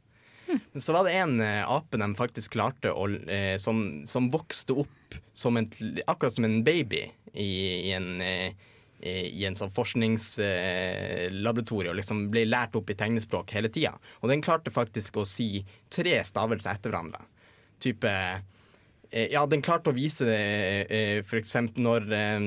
Men 0.47 0.81
så 0.85 0.93
var 0.95 1.03
det 1.05 1.19
en 1.19 1.41
eh, 1.43 1.67
ape 1.67 1.99
de 1.99 2.15
faktisk 2.15 2.53
klarte 2.55 2.93
å, 2.93 3.09
eh, 3.27 3.59
som, 3.59 4.07
som 4.07 4.31
vokste 4.31 4.73
opp 4.85 5.15
som 5.35 5.57
en, 5.59 5.67
akkurat 6.07 6.33
som 6.37 6.45
en 6.47 6.65
baby 6.65 7.11
i, 7.33 7.89
i 7.89 7.93
en 7.97 8.21
eh, 8.21 8.53
i 9.03 9.43
en 9.49 9.57
sånn 9.59 9.73
forskningslaboratorie 9.75 11.91
og 11.91 11.97
liksom 11.99 12.31
ble 12.31 12.45
lært 12.47 12.77
opp 12.79 12.87
i 12.93 12.95
tegnespråk 12.95 13.51
hele 13.57 13.67
tida. 13.73 13.99
Og 14.23 14.31
den 14.31 14.43
klarte 14.47 14.71
faktisk 14.71 15.17
å 15.19 15.25
si 15.27 15.67
tre 15.91 16.23
stavelser 16.23 16.71
etter 16.77 16.91
hverandre. 16.93 17.19
Type 17.83 18.07
Ja, 19.13 19.45
den 19.47 19.61
klarte 19.61 19.93
å 19.93 19.97
vise 19.97 20.25
det 20.25 20.39
f.eks. 20.89 21.29
for 21.29 21.41
eksempel 21.41 21.85
når 21.85 22.07
eh, 22.17 22.47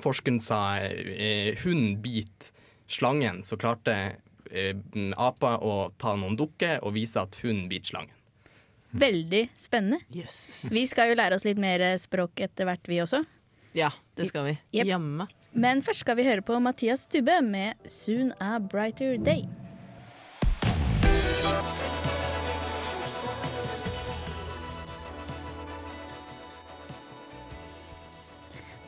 forskeren 0.00 0.40
sa 0.40 0.78
hun 0.80 1.56
'hund 1.62 1.98
bit 2.04 2.52
slangen', 2.88 3.42
så 3.42 3.56
klarte 3.60 4.16
eh, 4.50 4.76
apa 5.16 5.58
å 5.60 5.90
ta 5.98 6.16
noen 6.16 6.36
dukker 6.36 6.80
og 6.82 6.96
vise 6.96 7.20
at 7.20 7.36
hund 7.44 7.68
biter 7.68 7.92
slangen. 7.92 8.14
Veldig 8.90 9.48
spennende. 9.60 10.00
Vi 10.72 10.86
skal 10.88 11.10
jo 11.10 11.18
lære 11.20 11.36
oss 11.36 11.44
litt 11.44 11.60
mer 11.60 11.84
språk 12.00 12.40
etter 12.40 12.64
hvert, 12.64 12.88
vi 12.88 13.02
også. 13.04 13.20
Ja, 13.76 13.92
det 14.16 14.30
skal 14.30 14.48
vi. 14.48 14.56
Jep. 14.72 14.88
Jamme. 14.88 15.28
Men 15.52 15.82
først 15.84 16.04
skal 16.04 16.16
vi 16.16 16.24
høre 16.28 16.44
på 16.44 16.56
Mathias 16.60 17.04
Stubbe 17.04 17.40
med 17.44 17.76
'Soon 17.84 18.32
a 18.40 18.58
Brighter 18.58 19.16
Day'. 19.16 19.48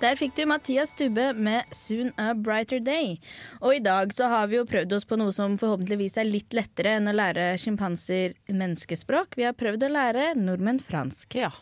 Der 0.00 0.16
fikk 0.16 0.32
du 0.32 0.46
Mathias 0.48 0.94
Stubbe 0.94 1.34
med 1.36 1.68
'Soon 1.76 2.14
a 2.16 2.32
Brighter 2.32 2.78
Day'. 2.80 3.18
Og 3.60 3.74
i 3.76 3.82
dag 3.84 4.14
så 4.16 4.30
har 4.32 4.46
vi 4.48 4.56
jo 4.56 4.64
prøvd 4.64 4.94
oss 4.96 5.04
på 5.04 5.18
noe 5.20 5.28
som 5.30 5.58
forhåpentligvis 5.60 6.16
er 6.16 6.24
litt 6.24 6.56
lettere 6.56 6.94
enn 6.96 7.10
å 7.10 7.12
lære 7.12 7.58
sjimpanser 7.60 8.32
menneskespråk. 8.48 9.36
Vi 9.36 9.44
har 9.44 9.52
prøvd 9.52 9.84
å 9.84 9.92
lære 9.92 10.24
nordmenn 10.40 10.80
fransk. 10.80 11.36
Ja. 11.36 11.52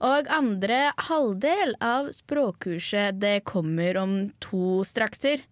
Og 0.00 0.32
andre 0.32 0.94
halvdel 1.10 1.76
av 1.84 2.08
språkkurset 2.08 3.20
det 3.20 3.44
kommer 3.44 4.00
om 4.00 4.32
to 4.40 4.80
strakser. 4.88 5.44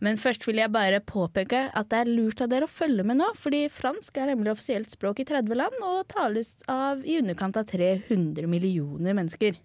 Men 0.00 0.16
først 0.16 0.48
vil 0.48 0.56
jeg 0.56 0.72
bare 0.72 1.04
påpeke 1.04 1.68
at 1.76 1.92
det 1.92 2.00
er 2.00 2.08
lurt 2.08 2.40
av 2.40 2.48
dere 2.48 2.64
å 2.64 2.72
følge 2.72 3.04
med 3.04 3.20
nå, 3.20 3.34
fordi 3.36 3.66
fransk 3.68 4.16
er 4.16 4.32
nemlig 4.32 4.56
offisielt 4.56 4.88
språk 4.88 5.20
i 5.20 5.28
30 5.28 5.52
land 5.60 5.84
og 5.84 6.08
tales 6.08 6.56
av 6.72 7.04
i 7.04 7.20
underkant 7.20 7.60
av 7.60 7.68
300 7.68 8.48
millioner 8.48 9.12
mennesker. 9.12 9.60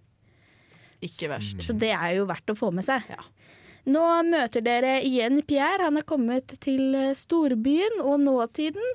Ikke 1.01 1.31
verst. 1.31 1.61
Så 1.65 1.73
det 1.77 1.93
er 1.95 2.17
jo 2.19 2.27
verdt 2.29 2.53
å 2.53 2.57
få 2.57 2.69
med 2.75 2.85
seg. 2.85 3.05
Ja. 3.09 3.23
Nå 3.89 4.03
møter 4.27 4.61
dere 4.61 4.99
igjen 5.01 5.41
Pierre. 5.47 5.87
Han 5.87 5.97
er 5.97 6.05
kommet 6.05 6.53
til 6.61 6.93
eh, 6.93 7.15
storbyen 7.17 8.01
og 8.03 8.21
nåtiden. 8.21 8.93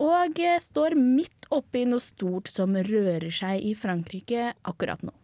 Og 0.00 0.40
eh, 0.40 0.60
står 0.60 0.96
midt 0.98 1.48
oppi 1.50 1.86
noe 1.88 2.04
stort 2.04 2.52
som 2.52 2.76
rører 2.76 3.30
seg 3.32 3.64
i 3.64 3.74
Frankrike 3.76 4.52
akkurat 4.68 5.00
nå. 5.04 5.16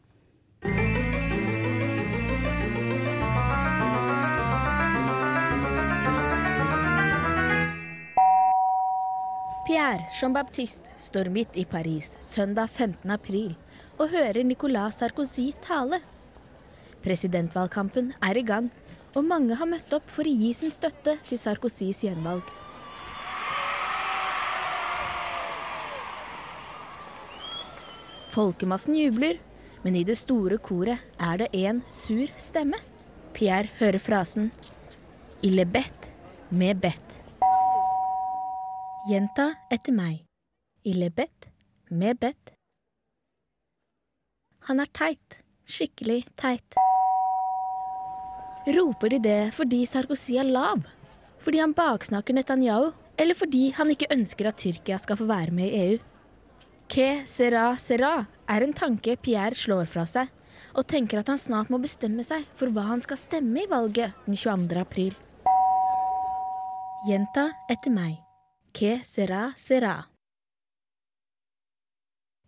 Pierre 9.66 10.07
Jean-Baptiste 10.14 10.92
står 10.96 11.29
midt 11.35 11.57
i 11.59 11.64
Paris 11.66 12.14
søndag 12.22 12.70
15. 12.70 13.11
april 13.11 13.57
og 13.97 14.11
hører 14.13 14.45
Nicolas 14.45 15.01
Sarkozy 15.01 15.51
tale. 15.65 16.01
Presidentvalgkampen 17.05 18.13
er 18.25 18.37
i 18.37 18.45
gang, 18.45 18.71
og 19.17 19.25
mange 19.25 19.57
har 19.57 19.69
møtt 19.69 19.93
opp 19.97 20.09
for 20.13 20.29
å 20.29 20.37
gi 20.43 20.53
sin 20.57 20.73
støtte 20.75 21.17
til 21.29 21.41
Sarkozys 21.41 22.03
gjenvalg. 22.05 22.45
Folkemassen 28.37 28.99
jubler, 28.99 29.39
men 29.81 29.97
i 29.97 30.05
det 30.05 30.19
store 30.21 30.59
koret 30.61 31.01
er 31.23 31.41
det 31.41 31.49
en 31.65 31.81
sur 31.89 32.29
stemme. 32.43 32.77
Pierre 33.33 33.71
hører 33.79 34.01
frasen 34.01 34.51
'Ille 35.43 35.65
bedt 35.65 36.11
med 36.51 36.81
bett'. 36.81 37.21
Gjenta 39.09 39.55
etter 39.71 39.93
meg. 39.93 40.25
Ille 40.85 41.11
bedt 41.11 41.49
med 41.91 42.19
bedt. 42.19 42.56
Han 44.66 44.83
er 44.83 44.88
teit. 44.90 45.37
Skikkelig 45.66 46.24
teit. 46.38 46.74
Roper 48.74 49.12
de 49.14 49.20
det 49.22 49.40
fordi 49.55 49.85
Sarkozy 49.87 50.40
er 50.42 50.48
lav? 50.50 50.83
Fordi 51.42 51.61
han 51.62 51.74
baksnakker 51.76 52.35
Netanyahu? 52.35 52.90
Eller 53.16 53.38
fordi 53.38 53.70
han 53.76 53.92
ikke 53.94 54.11
ønsker 54.11 54.50
at 54.50 54.59
Tyrkia 54.59 54.98
skal 54.98 55.20
få 55.20 55.29
være 55.31 55.55
med 55.55 55.70
i 55.70 55.85
EU? 55.85 56.00
Que 56.90 57.22
sera 57.31 57.68
sera 57.79 58.26
er 58.50 58.66
en 58.66 58.74
tanke 58.74 59.16
Pierre 59.22 59.55
slår 59.55 59.87
fra 59.90 60.05
seg, 60.07 60.29
og 60.74 60.87
tenker 60.90 61.22
at 61.22 61.31
han 61.31 61.40
snart 61.40 61.70
må 61.70 61.79
bestemme 61.83 62.26
seg 62.26 62.44
for 62.59 62.74
hva 62.74 62.88
han 62.90 63.02
skal 63.07 63.22
stemme 63.22 63.62
i 63.62 63.70
valget 63.70 64.18
den 64.26 64.35
22. 64.35 64.83
april. 64.83 65.16
Gjenta 67.07 67.52
etter 67.70 67.94
meg. 67.94 68.18
Que 68.74 68.98
sera 69.07 69.52
sera. 69.57 70.00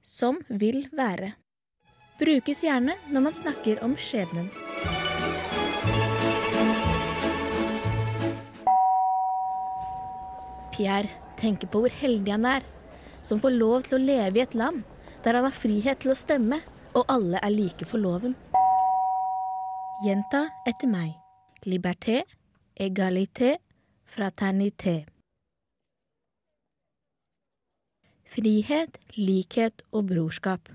Som 0.02 0.42
vil 0.50 0.88
være. 0.90 1.36
Brukes 2.18 2.64
gjerne 2.64 2.96
når 3.14 3.22
man 3.28 3.34
snakker 3.34 3.78
om 3.86 3.92
skjebnen. 3.94 4.48
Pierre 10.74 11.10
tenker 11.38 11.70
på 11.70 11.84
hvor 11.84 11.94
heldig 12.00 12.34
han 12.34 12.48
er, 12.58 12.66
som 13.22 13.38
får 13.42 13.54
lov 13.54 13.86
til 13.86 13.98
å 13.98 14.02
leve 14.02 14.40
i 14.40 14.42
et 14.42 14.56
land 14.58 14.82
der 15.22 15.38
han 15.38 15.46
har 15.46 15.54
frihet 15.54 16.02
til 16.02 16.14
å 16.14 16.18
stemme, 16.18 16.58
og 16.98 17.06
alle 17.10 17.38
er 17.42 17.54
like 17.54 17.86
for 17.86 18.02
loven. 18.02 18.34
Gjenta 20.02 20.44
etter 20.66 20.90
meg. 20.90 21.14
Liberté, 21.66 22.22
égalité, 22.78 23.56
fraternité. 24.06 25.02
Frihet, 28.28 28.98
likhet 29.18 29.82
og 29.90 30.10
brorskap. 30.12 30.70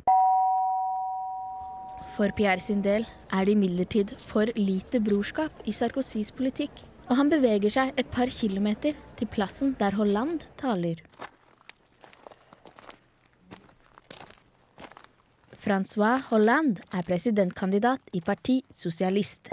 For 2.13 2.30
Pierre 2.38 2.62
sin 2.62 2.84
del 2.86 3.08
er 3.34 3.45
det 3.47 3.56
imidlertid 3.56 4.12
for 4.21 4.49
lite 4.54 4.99
brorskap 5.02 5.63
i 5.65 5.73
Sarkozys 5.73 6.30
politikk, 6.38 6.84
og 7.10 7.17
han 7.17 7.32
beveger 7.32 7.73
seg 7.73 7.97
et 7.97 8.10
par 8.13 8.30
kilometer 8.30 8.93
til 9.17 9.30
plassen 9.34 9.71
der 9.80 9.97
Hollande 9.97 10.45
taler. 10.62 11.02
Francois 15.63 16.21
Hollande 16.30 16.84
er 16.93 17.06
presidentkandidat 17.08 18.13
i 18.13 18.21
Parti 18.21 18.60
Sosialist. 18.69 19.49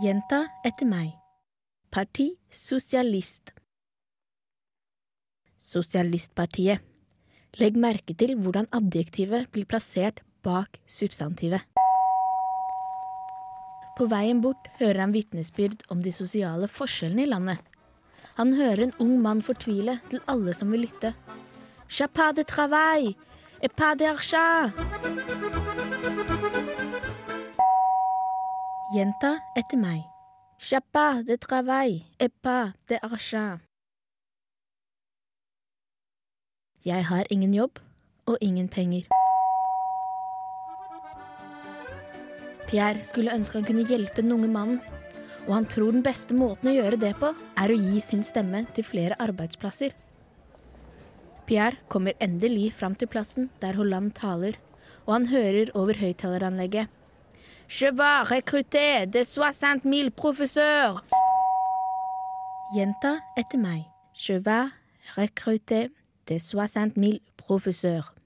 Gjenta 0.00 0.46
etter 0.64 0.88
meg. 0.88 1.10
Parti 1.92 2.30
Sosialist. 2.48 3.52
Sosialistpartiet. 5.58 6.80
Legg 7.58 7.76
merke 7.76 8.14
til 8.14 8.38
hvordan 8.38 8.70
adjektivet 8.72 9.50
blir 9.52 9.68
plassert 9.68 10.22
bak 10.48 10.80
substantivet. 10.88 11.62
På 13.98 14.06
veien 14.08 14.40
bort 14.40 14.68
hører 14.78 15.02
han 15.02 15.12
vitnesbyrd 15.12 15.82
om 15.92 16.00
de 16.04 16.12
sosiale 16.14 16.68
forskjellene 16.70 17.24
i 17.26 17.30
landet. 17.32 17.58
Han 18.38 18.52
hører 18.54 18.84
en 18.84 18.94
ung 19.02 19.16
mann 19.18 19.42
fortvile 19.42 19.98
til 20.12 20.22
alle 20.30 20.54
som 20.54 20.70
vil 20.70 20.86
lytte. 20.86 21.10
De 21.88 22.44
travail, 22.44 23.16
et 23.62 23.72
pas 23.72 23.96
d'argent. 23.96 24.70
Gjenta 28.94 29.34
etter 29.56 29.78
meg. 29.82 30.04
Chapa 30.60 31.22
de 31.26 31.36
travail, 31.36 32.04
et 32.20 32.32
pas 32.42 32.70
d'argent. 32.88 33.58
Jeg 36.84 37.04
har 37.04 37.24
ingen 37.30 37.54
jobb 37.54 37.78
og 38.26 38.38
ingen 38.40 38.68
penger. 38.68 39.17
Pierre 42.68 43.00
skulle 43.06 43.32
ønske 43.32 43.56
han 43.56 43.64
kunne 43.64 43.86
hjelpe 43.88 44.20
den 44.20 44.34
unge 44.34 44.48
mannen, 44.52 44.80
og 45.46 45.54
han 45.54 45.66
tror 45.72 45.94
den 45.94 46.04
beste 46.04 46.36
måten 46.36 46.68
å 46.68 46.74
gjøre 46.76 46.98
det 47.00 47.14
på, 47.16 47.30
er 47.56 47.72
å 47.72 47.78
gi 47.80 48.02
sin 48.04 48.20
stemme 48.26 48.66
til 48.76 48.84
flere 48.84 49.16
arbeidsplasser. 49.24 49.94
Pierre 51.48 51.80
kommer 51.88 52.12
endelig 52.20 52.74
fram 52.76 52.92
til 52.98 53.08
plassen 53.08 53.48
der 53.62 53.78
Hollande 53.78 54.12
taler, 54.12 54.58
og 55.06 55.14
han 55.14 55.30
hører 55.30 55.72
over 55.72 55.96
høyttaleranlegget. 55.96 56.92
Je 57.68 57.88
vais 57.92 58.28
recruter 58.28 59.08
de 59.08 59.24
60 59.24 59.84
000 59.84 60.12
professeurs. 60.12 61.00
Gjenta 62.76 63.16
etter 63.36 63.60
meg. 63.60 63.88
Je 64.12 64.36
vais 64.44 64.68
recruter 65.16 65.88
de 66.28 66.38
60 66.40 66.96
000 66.96 67.20
professeurs. 67.40 68.17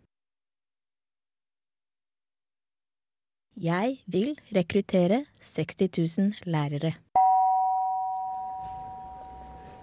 Jeg 3.57 3.99
vil 4.07 4.39
rekruttere 4.57 5.25
60 5.41 6.19
000 6.19 6.33
lærere. 6.45 6.93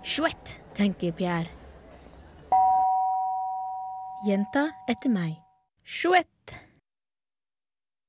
Chouette, 0.04 0.56
tenker 0.76 1.12
Pierre. 1.12 1.46
Gjenta 4.26 4.72
etter 4.90 5.14
meg. 5.14 5.38
Chouette. 5.86 6.58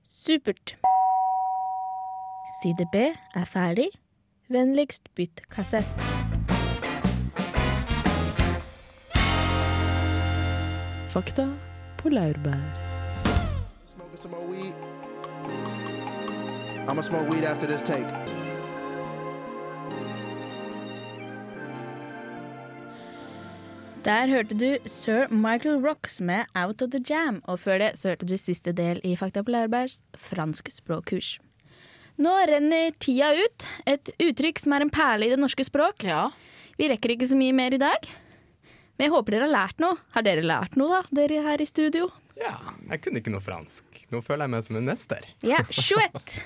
Supert. 0.05 0.77
Side 2.63 2.89
B 2.93 2.97
er 3.35 3.45
ferdig. 3.45 3.91
Vennligst 4.49 5.13
bytt 5.15 5.45
kassett. 5.53 5.87
Fakta 11.13 11.51
på 11.99 12.09
laurbær. 12.09 12.80
Smoking 14.11 14.23
some 14.23 14.33
more 14.33 14.47
weed. 14.47 14.75
I'ma 16.89 17.03
smoke 17.03 17.29
weed 17.29 17.45
after 17.45 17.67
this 17.67 17.83
take. 17.83 18.07
Der 24.03 24.27
hørte 24.27 24.55
du 24.55 24.79
Sir 24.87 25.29
Michael 25.31 25.87
Rocks 25.87 26.21
med 26.21 26.47
Out 26.57 26.83
of 26.83 26.91
the 26.91 27.01
Jam, 27.09 27.43
og 27.45 27.61
før 27.61 27.79
det 27.79 27.99
så 27.99 28.09
hørte 28.09 28.27
du 28.27 28.37
siste 28.37 28.73
del 28.73 29.01
i 29.05 29.15
Fakta 29.17 29.43
på 29.43 29.53
Lærebergs 29.53 30.01
fransk 30.17 30.73
språkkurs. 30.73 31.39
Nå 32.19 32.33
renner 32.49 32.97
tida 32.99 33.31
ut. 33.37 33.67
Et 33.87 34.11
uttrykk 34.19 34.59
som 34.59 34.73
er 34.73 34.87
en 34.87 34.91
perle 34.91 35.29
i 35.29 35.31
det 35.31 35.39
norske 35.39 35.65
språk. 35.65 36.03
Ja. 36.05 36.31
Vi 36.79 36.89
rekker 36.89 37.15
ikke 37.15 37.29
så 37.29 37.39
mye 37.39 37.55
mer 37.55 37.77
i 37.77 37.81
dag. 37.81 38.09
Men 38.97 39.07
jeg 39.07 39.15
håper 39.15 39.37
dere 39.37 39.47
har 39.47 39.55
lært 39.55 39.85
noe. 39.85 40.01
Har 40.17 40.27
dere 40.27 40.43
lært 40.45 40.77
noe, 40.81 40.99
da, 40.99 41.21
dere 41.23 41.45
her 41.47 41.63
i 41.63 41.69
studio? 41.69 42.11
Ja, 42.41 42.55
jeg 42.89 43.03
kunne 43.05 43.21
ikke 43.21 43.33
noe 43.35 43.45
fransk. 43.45 43.85
Nå 44.11 44.23
føler 44.25 44.47
jeg 44.47 44.53
meg 44.55 44.65
som 44.65 44.79
en 44.81 44.87
mester. 44.89 45.27
Ja, 45.45 45.61
chouette! 45.69 46.41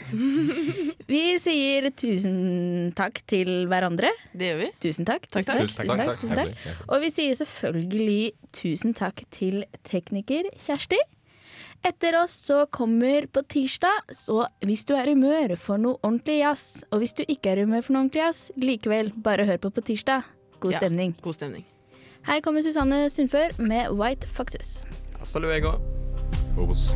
Vi 1.12 1.22
sier 1.42 1.87
tusen 1.94 2.92
takk 2.98 3.20
til 3.30 3.66
hverandre. 3.70 4.11
Det 4.35 4.48
gjør 4.50 4.61
vi. 4.64 4.68
Tusen 4.83 5.07
takk. 5.07 5.28
Takk, 5.30 5.44
Tusen 5.46 5.61
takk. 5.61 5.85
Tusen 5.85 6.00
takk. 6.00 6.22
Tusen 6.24 6.40
takk. 6.40 6.80
Og 6.88 7.04
vi 7.04 7.11
sier 7.12 7.37
selvfølgelig 7.38 8.33
tusen 8.57 8.94
takk 8.96 9.22
til 9.35 9.61
tekniker 9.87 10.48
Kjersti. 10.64 10.98
Etter 11.85 12.16
oss 12.16 12.33
så 12.48 12.62
kommer 12.72 13.26
på 13.28 13.42
tirsdag, 13.44 14.09
så 14.16 14.46
hvis 14.64 14.87
du 14.88 14.94
er 14.96 15.11
i 15.11 15.14
humør 15.14 15.52
for 15.61 15.76
noe 15.80 15.98
ordentlig 16.00 16.38
jazz, 16.40 16.80
og 16.88 17.02
hvis 17.04 17.12
du 17.12 17.22
ikke 17.28 17.52
er 17.52 17.61
i 17.61 17.66
humør 17.68 17.85
for 17.85 17.92
noe 17.94 18.07
ordentlig 18.07 18.24
jazz, 18.24 18.46
likevel 18.57 19.12
bare 19.26 19.44
hør 19.44 19.61
på 19.61 19.70
på 19.76 19.85
tirsdag. 19.92 20.24
God 20.64 20.72
Ja. 20.72 20.88
God 21.20 21.37
stemning. 21.37 21.64
Her 22.24 22.40
kommer 22.40 22.64
Susanne 22.64 23.11
Sundfør 23.12 23.52
med 23.61 23.92
White 23.92 24.26
Foxes. 24.26 24.78
Hasta 25.24 25.38
luego. 25.38 25.80
Obos. 26.54 26.94